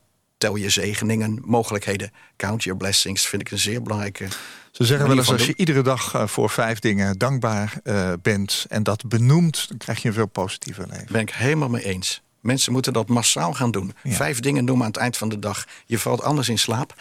[0.44, 2.12] tel je zegeningen, mogelijkheden.
[2.36, 4.28] Count your blessings, vind ik een zeer belangrijke.
[4.70, 5.56] Ze zeggen wel eens, als je doen.
[5.58, 10.08] iedere dag eh, voor vijf dingen dankbaar eh, bent en dat benoemt, dan krijg je
[10.08, 11.06] een veel positiever leven.
[11.12, 12.22] Ben ik helemaal mee eens.
[12.40, 13.94] Mensen moeten dat massaal gaan doen.
[14.02, 14.12] Ja.
[14.12, 15.64] Vijf dingen noemen aan het eind van de dag.
[15.86, 16.94] Je valt anders in slaap.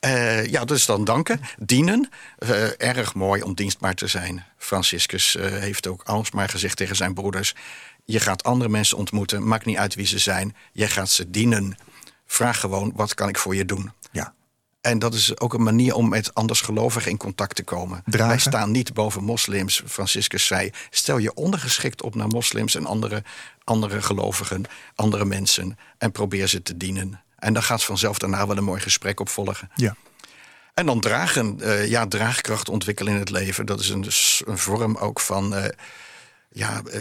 [0.00, 1.40] Eh, ja, dus dan danken.
[1.58, 2.08] Dienen.
[2.76, 4.44] Erg mooi om dienstbaar te zijn.
[4.58, 7.54] Franciscus heeft ook alsmaar gezegd tegen zijn broeders...
[8.04, 10.56] je gaat andere mensen ontmoeten, maakt niet uit wie ze zijn.
[10.72, 11.76] Jij gaat ze dienen.
[12.32, 13.92] Vraag gewoon, wat kan ik voor je doen?
[14.10, 14.34] Ja.
[14.80, 18.02] En dat is ook een manier om met andersgelovigen in contact te komen.
[18.04, 18.28] Dragen.
[18.28, 19.82] Wij staan niet boven moslims.
[19.86, 23.22] Franciscus zei: stel je ondergeschikt op naar moslims en andere,
[23.64, 24.64] andere gelovigen,
[24.94, 25.78] andere mensen.
[25.98, 27.20] En probeer ze te dienen.
[27.38, 29.70] En dan gaat vanzelf daarna wel een mooi gesprek op volgen.
[29.74, 29.96] Ja.
[30.74, 33.66] En dan dragen, eh, ja, draagkracht ontwikkelen in het leven.
[33.66, 35.68] Dat is een vorm ook van eh,
[36.52, 37.00] ja, eh,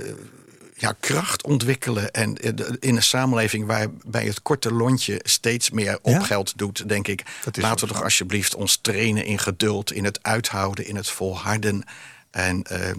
[0.81, 2.11] ja, kracht ontwikkelen.
[2.11, 5.99] En eh, in een samenleving waarbij het korte lontje steeds meer Ja?
[6.01, 7.23] opgeld doet, denk ik.
[7.51, 11.83] Laten we toch alsjeblieft ons trainen in geduld, in het uithouden, in het volharden.
[12.31, 12.91] En eh,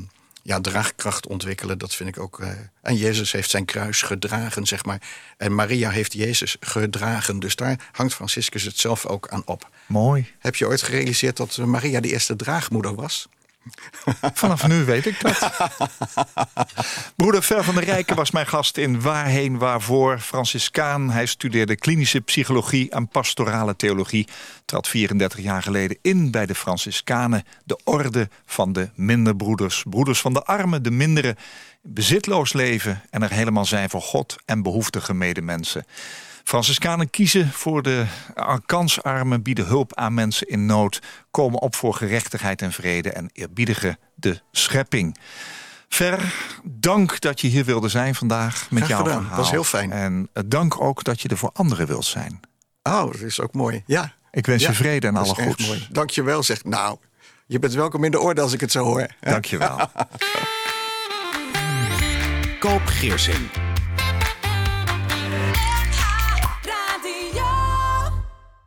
[0.43, 2.41] ja, draagkracht ontwikkelen, dat vind ik ook.
[2.41, 2.49] eh,
[2.83, 5.01] en Jezus heeft zijn kruis gedragen, zeg maar.
[5.37, 7.39] En Maria heeft Jezus gedragen.
[7.39, 9.69] Dus daar hangt Franciscus het zelf ook aan op.
[9.87, 10.33] Mooi.
[10.39, 13.29] Heb je ooit gerealiseerd dat Maria de eerste draagmoeder was?
[14.35, 15.51] Vanaf nu weet ik dat.
[17.17, 20.19] Broeder Ver van der Rijken was mijn gast in Waarheen Waarvoor.
[20.19, 21.11] Franciscaan.
[21.11, 24.29] Hij studeerde klinische psychologie en pastorale theologie.
[24.65, 27.45] Trad 34 jaar geleden in bij de Franciscanen.
[27.65, 29.85] De orde van de minderbroeders.
[29.89, 31.37] Broeders van de armen, de minderen.
[31.83, 35.85] Bezitloos leven en er helemaal zijn voor God en behoeftige medemensen.
[36.45, 38.07] Franciscanen kiezen voor de
[38.67, 40.99] kansarmen, bieden hulp aan mensen in nood,
[41.31, 45.19] komen op voor gerechtigheid en vrede en eerbiedigen de schepping.
[45.89, 46.35] Ver,
[46.65, 49.05] dank dat je hier wilde zijn vandaag met gedaan.
[49.05, 49.37] verhaal.
[49.37, 49.93] Was heel fijn.
[49.93, 52.41] En eh, dank ook dat je er voor anderen wilt zijn.
[52.83, 53.83] Oh, dat is ook mooi.
[53.87, 54.13] Ja.
[54.31, 55.89] Ik wens Ja, je vrede en dat alle goeds.
[55.91, 56.65] Dank je wel, zegt.
[56.65, 56.97] Nou,
[57.47, 59.07] je bent welkom in de orde als ik het zo hoor.
[59.21, 59.79] Dank je wel.
[62.59, 63.72] Koop Geersing.